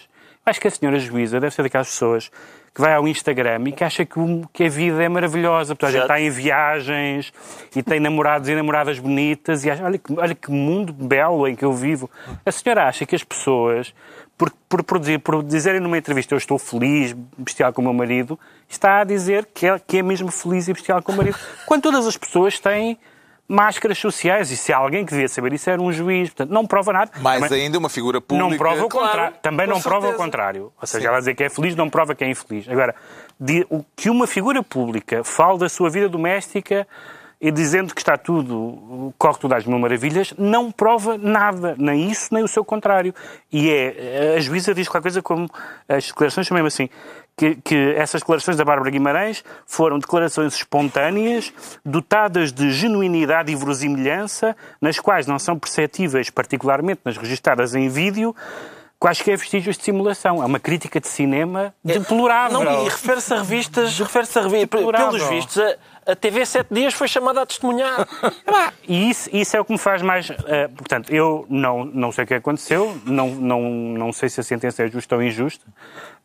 [0.51, 2.29] Acho que a senhora juíza deve ser daquelas pessoas
[2.75, 4.21] que vai ao Instagram e que acha que,
[4.53, 5.77] que a vida é maravilhosa.
[5.77, 7.33] Porque a gente está em viagens
[7.75, 11.55] e tem namorados e namoradas bonitas e acha, olha, que, olha que mundo belo em
[11.55, 12.11] que eu vivo.
[12.45, 13.95] A senhora acha que as pessoas,
[14.37, 18.37] por, por, produzir, por dizerem numa entrevista eu estou feliz, bestial com o meu marido,
[18.69, 21.39] está a dizer que é, que é mesmo feliz e bestial com o marido.
[21.65, 22.99] Quando todas as pessoas têm
[23.51, 26.29] máscaras sociais e se há alguém que devia saber isso era um juiz.
[26.31, 27.11] Portanto, não prova nada.
[27.21, 28.49] Mais Também- ainda, uma figura pública.
[28.49, 29.37] não prova o Claro, contrário.
[29.43, 30.23] Também não prova o certeza.
[30.25, 30.73] contrário.
[30.81, 32.69] Ou seja, ela dizer que é feliz não prova que é infeliz.
[32.69, 32.95] Agora,
[33.39, 36.87] de- o que uma figura pública fale da sua vida doméstica
[37.41, 42.35] e dizendo que está tudo, corre tudo às mil maravilhas, não prova nada, nem isso,
[42.35, 43.15] nem o seu contrário.
[43.51, 45.49] E é, a juíza diz qualquer coisa como,
[45.89, 46.91] as declarações são mesmo assim,
[47.35, 51.51] que, que essas declarações da Bárbara Guimarães foram declarações espontâneas,
[51.83, 58.37] dotadas de genuinidade e verosimilhança, nas quais não são perceptíveis, particularmente nas registadas em vídeo,
[58.99, 60.43] quaisquer vestígios de simulação.
[60.43, 62.63] É uma crítica de cinema deplorável.
[62.63, 64.81] Não, e refere-se a revistas, refere-se a revistas.
[64.81, 65.77] Pelos vistos, a,
[66.11, 68.07] a TV Sete Dias foi chamada a testemunhar.
[68.89, 70.31] E isso, isso é o que me faz mais.
[70.31, 74.43] eh, portanto, eu não, não sei o que aconteceu, não, não, não sei se a
[74.43, 75.65] sentença é justa ou injusta.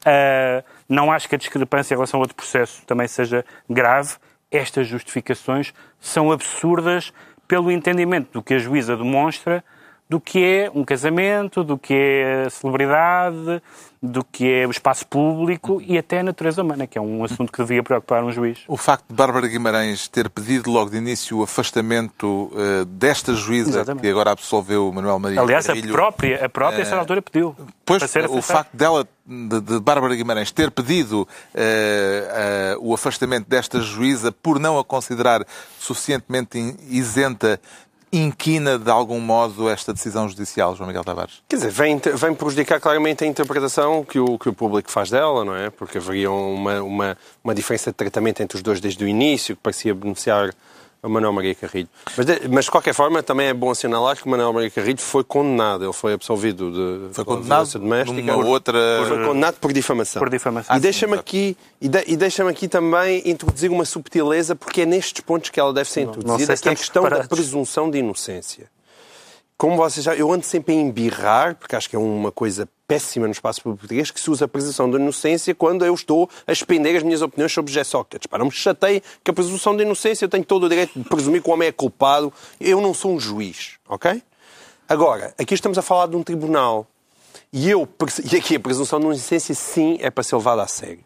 [0.04, 4.16] Eh, não acho que a discrepância em relação ao outro processo também seja grave.
[4.50, 7.14] Estas justificações são absurdas
[7.48, 9.64] pelo entendimento do que a juíza demonstra
[10.08, 13.62] do que é um casamento, do que é a celebridade,
[14.02, 17.52] do que é o espaço público e até a natureza humana, que é um assunto
[17.52, 18.60] que devia preocupar um juiz.
[18.68, 23.70] O facto de Bárbara Guimarães ter pedido logo de início o afastamento eh, desta juíza
[23.70, 24.04] Exatamente.
[24.04, 27.56] que agora absolveu Manuel Maria Aliás, a Carrilho, própria, a própria, a certa altura, pediu.
[27.84, 34.32] Pois, o facto dela, de, de Bárbara Guimarães, ter pedido eh, o afastamento desta juíza
[34.32, 35.44] por não a considerar
[35.80, 37.60] suficientemente isenta,
[38.12, 41.42] inquina de algum modo esta decisão judicial, João Miguel Tavares?
[41.48, 45.44] Quer dizer, vem, vem prejudicar claramente a interpretação que o, que o público faz dela,
[45.44, 45.70] não é?
[45.70, 49.62] Porque haveria uma, uma, uma diferença de tratamento entre os dois desde o início, que
[49.62, 50.54] parecia beneficiar
[51.04, 51.88] a Manuel Maria Carrilho.
[52.18, 55.00] Mas de, mas, de qualquer forma, também é bom assinalar que o Manuel Maria Carrilho
[55.00, 55.84] foi condenado.
[55.84, 58.22] Ele foi absolvido de Foi condenado violência doméstica.
[58.34, 60.20] numa outra- Foi condenado por difamação.
[60.20, 60.76] Por difamação.
[60.76, 65.22] E deixa-me aqui, e, de, e deixa aqui também introduzir uma subtileza, porque é nestes
[65.22, 67.28] pontos que ela deve ser não introduzida, sei se que é a estamos questão da
[67.28, 68.70] presunção de inocência.
[69.58, 73.26] Como vocês já, eu ando sempre a embirrar, porque acho que é uma coisa péssima
[73.26, 76.96] no espaço português, que se usa a presunção de inocência quando eu estou a expender
[76.96, 78.28] as minhas opiniões sobre José Sócrates.
[78.28, 81.08] Pá, não me chatei que a presunção de inocência eu tenho todo o direito de
[81.08, 82.32] presumir que o homem é culpado.
[82.60, 84.22] Eu não sou um juiz, ok?
[84.88, 86.88] Agora, aqui estamos a falar de um tribunal.
[87.52, 87.88] E, eu,
[88.32, 91.04] e aqui a presunção de inocência, sim, é para ser levada a sério.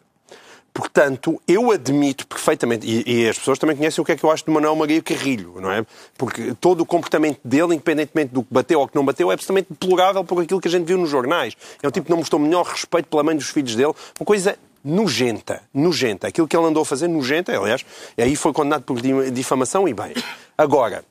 [0.72, 4.30] Portanto, eu admito perfeitamente, e, e as pessoas também conhecem o que é que eu
[4.30, 5.84] acho de Manuel Maria Carrilho, não é?
[6.16, 9.68] Porque todo o comportamento dele, independentemente do que bateu ou que não bateu, é absolutamente
[9.70, 11.56] deplorável por aquilo que a gente viu nos jornais.
[11.82, 14.24] É um tipo que não mostrou o melhor respeito pela mãe dos filhos dele, uma
[14.24, 16.28] coisa nojenta, nojenta.
[16.28, 17.84] Aquilo que ele andou a fazer, nojenta, aliás,
[18.16, 20.14] e aí foi condenado por di- difamação e bem.
[20.56, 21.04] Agora,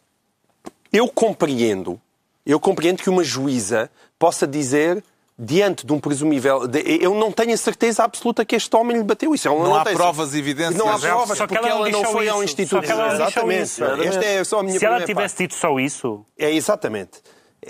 [0.91, 1.99] eu compreendo,
[2.45, 5.03] Eu compreendo que uma juíza possa dizer
[5.41, 6.67] diante de um presumível.
[6.67, 9.47] de- eu não tenho a certeza absoluta que este homem lhe bateu isso.
[9.47, 10.75] Ela Não há provas e evidências.
[10.75, 12.53] Não há provas, Só que porque ela ela não foi ao isso.
[12.61, 12.85] Instituto.
[12.85, 13.63] Só ela Exatamente.
[13.63, 13.83] isso.
[13.83, 15.37] Esta é só a minha Se ela tivesse parte.
[15.37, 17.21] dito só isso, É exatamente.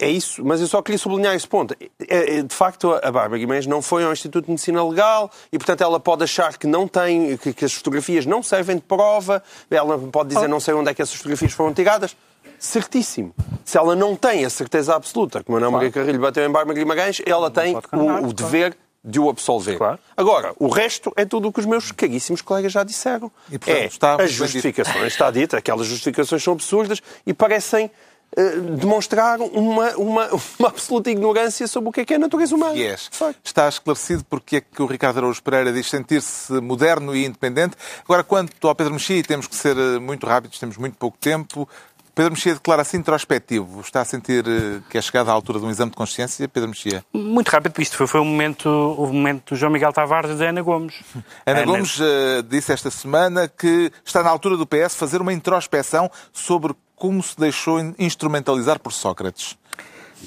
[0.02, 1.76] É isso, mas eu só queria sublinhar esse ponto.
[2.08, 5.58] É, é, De facto, a Bárbara Guimarães não foi ao Instituto de Medicina Legal e,
[5.58, 9.42] portanto, ela pode achar que não tem, que, que as fotografias não servem de prova,
[9.70, 12.16] ela pode dizer não sei onde é que essas fotografias foram tiradas.
[12.60, 13.34] Certíssimo.
[13.64, 17.22] Se ela não tem a certeza absoluta que Manuel Maria Carrilho bateu em Bárbara Guimarães,
[17.26, 18.34] ela tem o, claro.
[18.34, 19.78] dever de o absolver.
[19.78, 20.00] Claro.
[20.16, 23.32] Agora, o resto é tudo o que os meus caríssimos colegas já disseram.
[23.50, 27.90] E, portanto, é está as justificações, está dito, aquelas justificações são absurdas e parecem
[28.38, 30.30] eh, demonstrar uma, uma,
[30.60, 32.76] uma absoluta ignorância sobre o que é que é a natureza humana.
[32.76, 33.10] Yes.
[33.44, 37.76] Está esclarecido porque é que o Ricardo Araújo Pereira diz sentir-se moderno e independente.
[38.04, 41.68] Agora, quanto ao Pedro Mexia, temos que ser eh, muito rápidos, temos muito pouco tempo.
[42.20, 43.80] Pedro Mexia declara-se introspectivo.
[43.80, 46.68] Está a sentir eh, que é chegada à altura de um exame de consciência, Pedro
[46.68, 47.02] Mexia?
[47.14, 50.50] muito rápido, isto foi, foi o, momento, o momento do João Miguel Tavares e da
[50.50, 50.96] Ana Gomes.
[51.48, 56.12] Ana Gomes eh, disse esta semana que está na altura do PS fazer uma introspeção
[56.34, 59.58] sobre como se deixou in- instrumentalizar por Sócrates.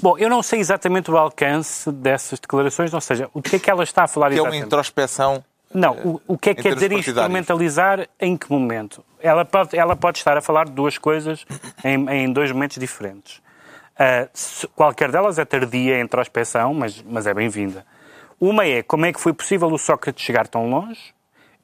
[0.01, 3.71] Bom, eu não sei exatamente o alcance dessas declarações, ou seja, o que é que
[3.71, 4.65] ela está a falar Que é uma exatamente.
[4.67, 7.09] introspeção Não, o, o que é que quer dizer partidários.
[7.09, 9.05] instrumentalizar em que momento?
[9.23, 11.47] Ela pode, ela pode estar a falar de duas coisas
[11.85, 13.41] em, em dois momentos diferentes.
[13.97, 17.87] Ah, se- qualquer delas é tardia em introspeção, mas, mas é bem-vinda.
[18.41, 21.15] Uma é como é que foi possível o Sócrates chegar tão longe?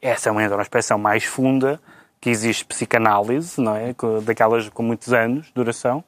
[0.01, 1.81] Essa é uma introspeção mais funda,
[2.21, 3.93] que existe psicanálise, não é?
[4.23, 6.05] Daquelas com muitos anos de duração.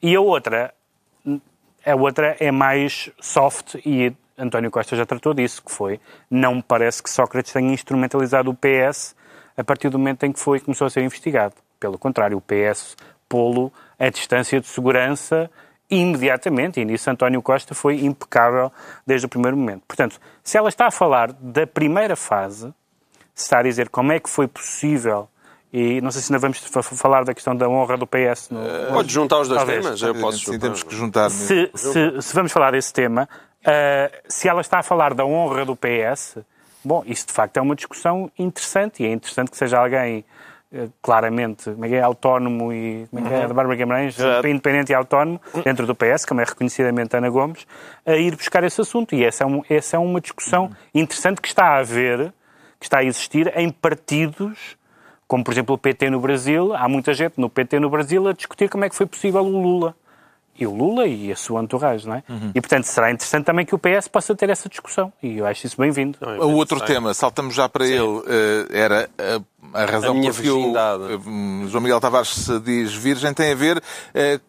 [0.00, 0.72] E a outra,
[1.84, 5.98] a outra é mais soft e António Costa já tratou disso, que foi,
[6.30, 9.15] não me parece que Sócrates tenha instrumentalizado o PS
[9.56, 11.54] a partir do momento em que foi começou a ser investigado.
[11.80, 12.96] Pelo contrário, o PS
[13.28, 15.50] pô-lo a distância de segurança
[15.90, 18.72] imediatamente, e nisso António Costa foi impecável
[19.06, 19.82] desde o primeiro momento.
[19.86, 22.72] Portanto, se ela está a falar da primeira fase,
[23.34, 25.28] se está a dizer como é que foi possível,
[25.72, 28.50] e não sei se ainda vamos fa- falar da questão da honra do PS.
[28.50, 28.60] No,
[28.92, 29.82] Pode juntar os dois Talvez.
[29.84, 30.02] temas?
[30.02, 31.30] Eu posso Sim, temos que juntar.
[31.30, 33.28] se, se- se vamos falar desse tema,
[33.64, 36.38] ah, se ela está a falar da honra do PS,
[36.86, 40.24] bom, isso de facto é uma discussão interessante e é interessante que seja alguém
[40.72, 44.16] eh, claramente é é, autónomo e como é é, da Bárbara Guimarães,
[44.50, 47.66] independente e autónomo dentro do PS, como é reconhecidamente Ana Gomes,
[48.04, 49.14] a ir buscar esse assunto.
[49.14, 52.32] E essa é, um- essa é uma discussão interessante que está a haver,
[52.80, 54.76] que está a existir em partidos
[55.28, 58.32] como por exemplo o PT no Brasil, há muita gente no PT no Brasil a
[58.32, 59.92] discutir como é que foi possível o Lula.
[60.58, 62.22] E o Lula e a sua entourage, não é?
[62.54, 65.12] E portanto será interessante também que o PS possa ter essa discussão.
[65.22, 66.18] E eu acho isso bem-vindo.
[66.40, 69.40] O outro tema, saltamos já para ele, eh, era eh,
[69.72, 73.52] a razão A minha por que o eh, João Miguel Tavares se diz virgem tem
[73.52, 73.82] a ver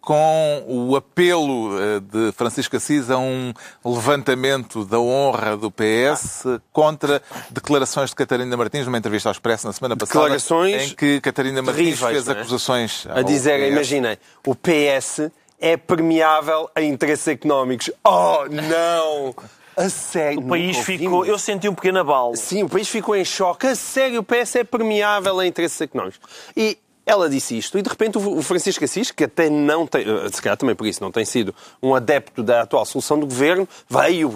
[0.01, 3.53] com o apelo de Francisco Assis a um
[3.83, 9.73] levantamento da honra do PS contra declarações de Catarina Martins numa entrevista ao Expresso na
[9.73, 12.31] semana passada, Declarações em que Catarina Martins terríveis, fez é?
[12.31, 15.29] acusações A dizer, imaginem, o PS
[15.59, 17.89] é permeável a interesses económicos.
[18.03, 19.35] Oh, não!
[19.75, 20.39] A sério.
[20.39, 21.25] O país ficou.
[21.25, 22.35] Eu senti um pequeno abalo.
[22.35, 23.67] Sim, o país ficou em choque.
[23.67, 26.19] A sério, o PS é permeável a interesses económicos.
[26.55, 30.27] E ela disse isto, e de repente o Francisco Assis, que até não tem, eh,
[30.29, 33.65] se calhar também por isso, não tem sido um adepto da atual solução do governo,
[33.89, 34.29] veio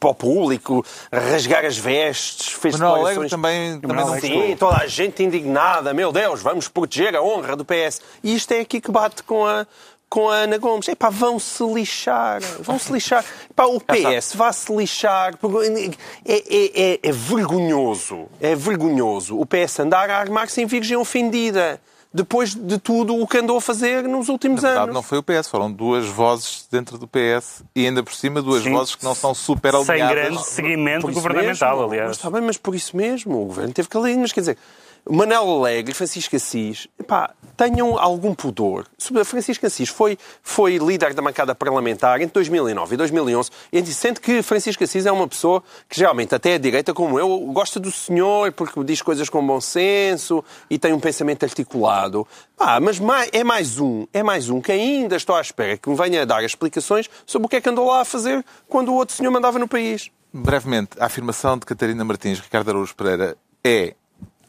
[0.00, 4.18] para o público rasgar as vestes, fez Manuel declarações- também, também não.
[4.18, 5.94] Sim, toda a gente indignada.
[5.94, 8.00] Meu Deus, vamos proteger a honra do PS.
[8.24, 9.64] E isto é aqui que bate com a,
[10.12, 10.86] com a Ana Gomes.
[10.88, 12.42] Epá, vão-se lixar.
[12.60, 13.24] Vão-se lixar.
[13.50, 15.38] Epá, o PS vá-se lixar.
[15.38, 15.96] porque
[16.26, 18.26] É, é, é, é vergonhoso.
[18.38, 21.80] É vergonhoso o PS andar a armar-se em virgem ofendida.
[22.12, 24.94] Depois de tudo o que andou a fazer nos últimos Na verdade, anos.
[24.96, 28.62] não foi o PS, foram duas vozes dentro do PS e ainda por cima duas
[28.64, 28.70] Sim.
[28.72, 30.14] vozes que não são super Sem alinhadas.
[30.14, 31.90] grande seguimento governamental, mesmo.
[31.90, 32.08] aliás.
[32.08, 34.14] Mas está bem, mas por isso mesmo o governo teve que ali.
[34.18, 34.58] Mas quer dizer,
[35.06, 38.86] o Manel Alegre e Francisco Assis, epá, tenham algum pudor.
[38.98, 43.86] Sobre- Francisco Assis foi, foi líder da bancada parlamentar entre 2009 e 2011 e a
[43.86, 47.78] sente que Francisco Assis é uma pessoa que geralmente, até a direita como eu, gosta
[47.78, 52.26] do senhor porque diz coisas com bom senso e tem um pensamento articulado.
[52.56, 53.00] Pá, mas
[53.32, 56.24] é mais um, é mais um que ainda estou à espera que me venha a
[56.24, 59.30] dar explicações sobre o que é que andou lá a fazer quando o outro senhor
[59.30, 60.10] mandava no país.
[60.32, 63.94] Brevemente, a afirmação de Catarina Martins, Ricardo Araújo Pereira, é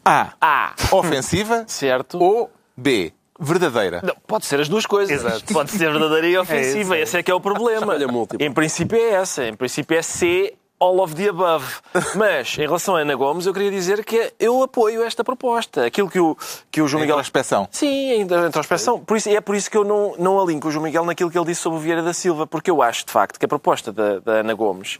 [0.05, 0.33] A.
[0.39, 2.21] Ah, Ofensiva certo.
[2.21, 3.13] ou B.
[3.39, 4.01] Verdadeira.
[4.03, 5.23] Não, pode ser as duas coisas.
[5.23, 5.51] Exato.
[5.51, 6.95] Pode ser verdadeira e ofensiva.
[6.95, 7.95] É é Esse é que é o problema.
[8.39, 9.45] Em princípio é essa.
[9.47, 10.53] Em princípio é C
[10.83, 11.65] all of the above.
[12.15, 15.85] Mas, em relação a Ana Gomes, eu queria dizer que eu apoio esta proposta.
[15.85, 16.37] Aquilo que o,
[16.69, 17.15] que o João Miguel...
[17.15, 17.67] Introspeção.
[17.71, 18.99] Sim, ainda introspeção.
[18.99, 21.37] Por isso, é por isso que eu não, não alinco o João Miguel naquilo que
[21.37, 23.91] ele disse sobre o Vieira da Silva, porque eu acho, de facto, que a proposta
[23.91, 24.99] da, da Ana Gomes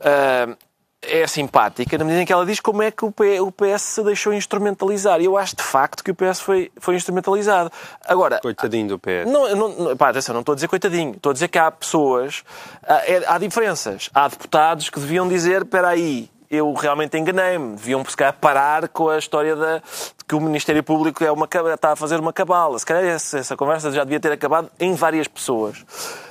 [0.00, 0.56] ah,
[1.02, 4.32] é simpática na medida em que ela diz como é que o PS se deixou
[4.32, 5.20] instrumentalizar.
[5.20, 7.70] E eu acho, de facto, que o PS foi, foi instrumentalizado.
[8.04, 9.30] Agora, Coitadinho do PS.
[9.30, 11.12] não, não, pá, atenção, não estou a dizer coitadinho.
[11.12, 12.42] Estou a dizer que há pessoas,
[12.82, 14.10] há, é- há diferenças.
[14.14, 17.76] Há deputados que deviam dizer, espera aí, eu realmente enganei-me.
[17.76, 21.48] Deviam, se calhar, parar com a história da, de que o Ministério Público é uma,
[21.74, 22.78] está a fazer uma cabala.
[22.78, 25.84] Se calhar essa, essa conversa já devia ter acabado em várias pessoas.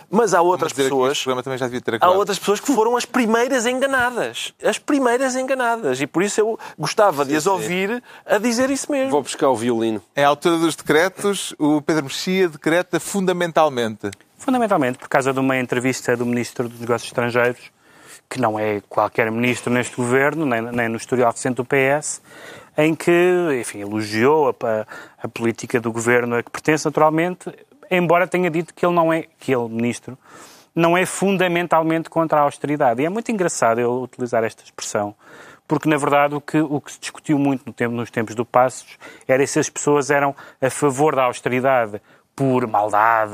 [0.10, 1.14] Mas há outras pessoas...
[1.14, 4.54] Este programa também já devia ter Há outras pessoas que foram as primeiras enganadas.
[4.64, 6.02] As primeiras enganadas.
[6.02, 9.12] E por isso eu gostava de as ouvir a dizer isso mesmo.
[9.12, 10.02] Vou buscar o violino.
[10.16, 14.12] Em altura dos decretos, o Pedro Mexia decreta fundamentalmente.
[14.38, 17.72] Fundamentalmente por causa de uma entrevista do Ministro dos Negócios Estrangeiros,
[18.30, 22.22] que não é qualquer ministro neste governo, nem, nem no historial recente do PS,
[22.78, 23.12] em que,
[23.60, 24.86] enfim, elogiou a,
[25.24, 27.50] a política do governo a que pertence naturalmente,
[27.90, 30.18] embora tenha dito que ele não é, que ele, ministro,
[30.76, 33.02] não é fundamentalmente contra a austeridade.
[33.02, 35.16] E é muito engraçado eu utilizar esta expressão,
[35.68, 38.46] porque na verdade o que, o que se discutiu muito no tempo, nos tempos do
[38.46, 42.02] Passos era se as pessoas eram a favor da austeridade
[42.36, 43.32] por maldade,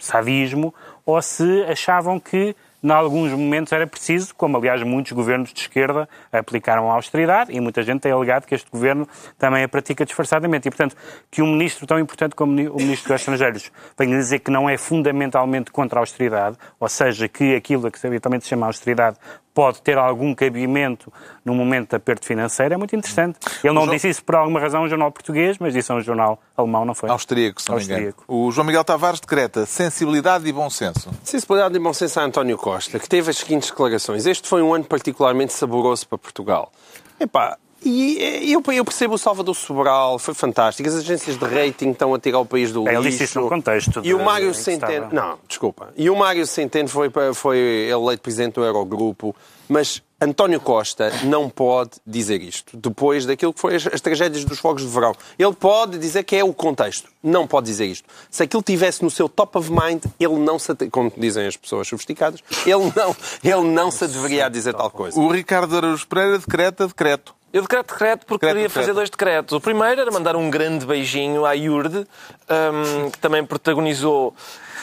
[0.00, 0.74] sadismo,
[1.04, 2.56] ou se achavam que
[2.86, 7.60] em alguns momentos era preciso, como aliás muitos governos de esquerda aplicaram a austeridade, e
[7.60, 10.68] muita gente tem alegado que este governo também a pratica disfarçadamente.
[10.68, 10.96] E, portanto,
[11.30, 14.78] que um ministro tão importante como o Ministro dos Estrangeiros venha dizer que não é
[14.78, 19.16] fundamentalmente contra a austeridade, ou seja, que aquilo que habitualmente se chama austeridade
[19.56, 21.10] pode ter algum cabimento
[21.42, 23.38] no momento de aperto financeiro, é muito interessante.
[23.64, 26.00] Ele não João- disse isso por alguma razão um jornal português, mas disse a um
[26.02, 27.08] jornal alemão, não foi?
[27.08, 28.06] Austríaco, se não me engano.
[28.08, 28.24] Austríaco.
[28.28, 31.10] O João Miguel Tavares decreta sensibilidade e bom senso.
[31.24, 34.26] Sensibilidade e bom senso a António Costa, que teve as seguintes declarações.
[34.26, 36.70] Este foi um ano particularmente saboroso para Portugal.
[37.18, 40.88] Epá, e eu, eu percebo o Salvador Sobral, foi fantástico.
[40.88, 43.02] As agências de rating estão a tirar o país do É, lixo.
[43.02, 45.06] ele disse isso no contexto E o Mário Centeno...
[45.06, 45.14] estava.
[45.14, 45.90] Não, desculpa.
[45.96, 47.58] E o Mário Centeno foi, foi
[47.90, 49.34] eleito presidente do Eurogrupo,
[49.68, 54.58] mas António Costa não pode dizer isto, depois daquilo que foi as, as tragédias dos
[54.58, 55.14] fogos de verão.
[55.38, 58.08] Ele pode dizer que é o contexto, não pode dizer isto.
[58.30, 60.74] Se aquilo tivesse no seu top of mind, ele não se...
[60.90, 63.14] Como dizem as pessoas sofisticadas, ele não,
[63.44, 65.20] ele não se deveria a dizer tal coisa.
[65.20, 67.35] O Ricardo Araújo Pereira decreta decreto.
[67.56, 68.82] Eu decreto decreto porque Decreto, queria decreto.
[68.82, 69.54] fazer dois decretos.
[69.54, 74.34] O primeiro era mandar um grande beijinho à Iurde, hum, que também protagonizou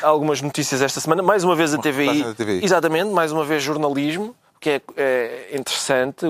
[0.02, 1.22] algumas notícias esta semana.
[1.22, 2.24] Mais uma vez a TVI.
[2.24, 2.66] da TVI.
[2.66, 6.26] Exatamente, mais uma vez jornalismo, que é, é interessante,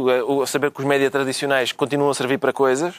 [0.46, 2.96] saber que os média tradicionais continuam a servir para coisas.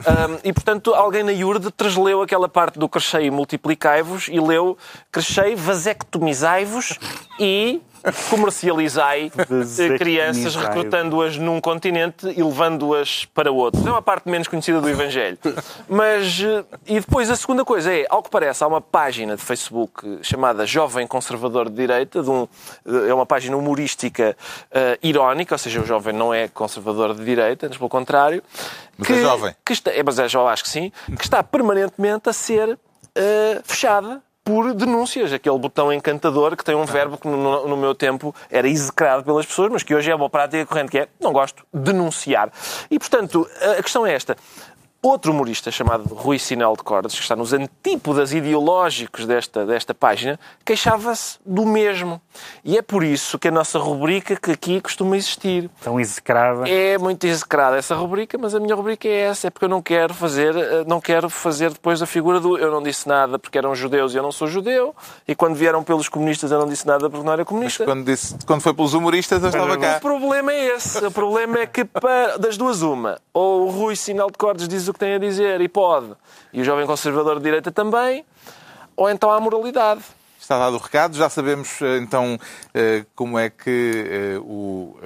[0.00, 4.76] Hum, e, portanto, alguém na Iurde transleu aquela parte do crescei e multiplicai-vos e leu
[5.12, 6.98] crescei, vasectomizai-vos
[7.38, 7.80] e
[8.30, 13.86] comercializai eh, crianças recrutando-as num continente e levando-as para outro.
[13.86, 15.38] É uma parte menos conhecida do Evangelho.
[15.88, 19.42] Mas, eh, e depois a segunda coisa é, ao que parece, há uma página de
[19.42, 22.48] Facebook chamada Jovem Conservador de Direita, de um,
[23.08, 24.36] é uma página humorística
[24.70, 28.42] eh, irónica, ou seja, o jovem não é conservador de direita, mas pelo contrário.
[28.96, 29.54] Mas é jovem.
[29.64, 32.78] Que está, é, mas é jovem, acho que sim, que está permanentemente a ser
[33.14, 35.30] eh, fechada por denúncias.
[35.30, 39.44] Aquele botão encantador que tem um verbo que no, no meu tempo era execrado pelas
[39.44, 42.50] pessoas, mas que hoje é uma prática corrente, que é, não gosto, denunciar.
[42.90, 43.46] E, portanto,
[43.78, 44.38] a questão é esta.
[45.00, 50.40] Outro humorista chamado Rui Sinel de Cordes, que está nos antípodas ideológicos desta, desta página,
[50.64, 52.20] queixava-se do mesmo.
[52.64, 55.70] E é por isso que a nossa rubrica que aqui costuma existir.
[55.82, 56.68] Tão execrada.
[56.68, 59.80] É muito execrada essa rubrica, mas a minha rubrica é essa, é porque eu não
[59.80, 63.56] quero fazer, eh, não quero fazer depois a figura do eu não disse nada porque
[63.56, 64.96] eram judeus e eu não sou judeu,
[65.28, 67.84] e quando vieram pelos comunistas eu não disse nada porque não era comunista.
[67.84, 70.00] Quando, disse, quando foi pelos humoristas, eu estava O cá.
[70.00, 71.04] problema é esse.
[71.06, 74.88] O problema é que para- das duas uma, ou o Rui Sinal de Cordes diz
[74.88, 76.14] o que tem a dizer e pode,
[76.52, 78.24] e o jovem conservador de direita também,
[78.96, 80.02] ou então há moralidade.
[80.40, 81.14] Está dado o recado.
[81.14, 82.40] Já sabemos eh, então
[82.72, 84.96] eh, como é que eh, o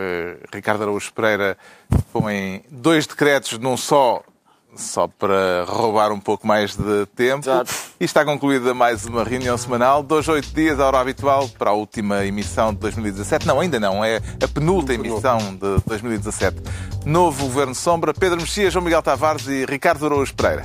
[0.53, 1.59] Ricardo Araújo Pereira
[2.13, 4.23] põe dois decretos num só,
[4.75, 7.45] só para roubar um pouco mais de tempo.
[7.45, 7.73] Exato.
[8.01, 11.75] E está concluída mais uma reunião semanal, dois, oito dias, a hora habitual, para a
[11.75, 13.47] última emissão de 2017.
[13.47, 16.57] Não, ainda não, é a penúltima emissão de 2017.
[17.05, 20.65] Novo Governo Sombra, Pedro Mexia, João Miguel Tavares e Ricardo Araújo Pereira.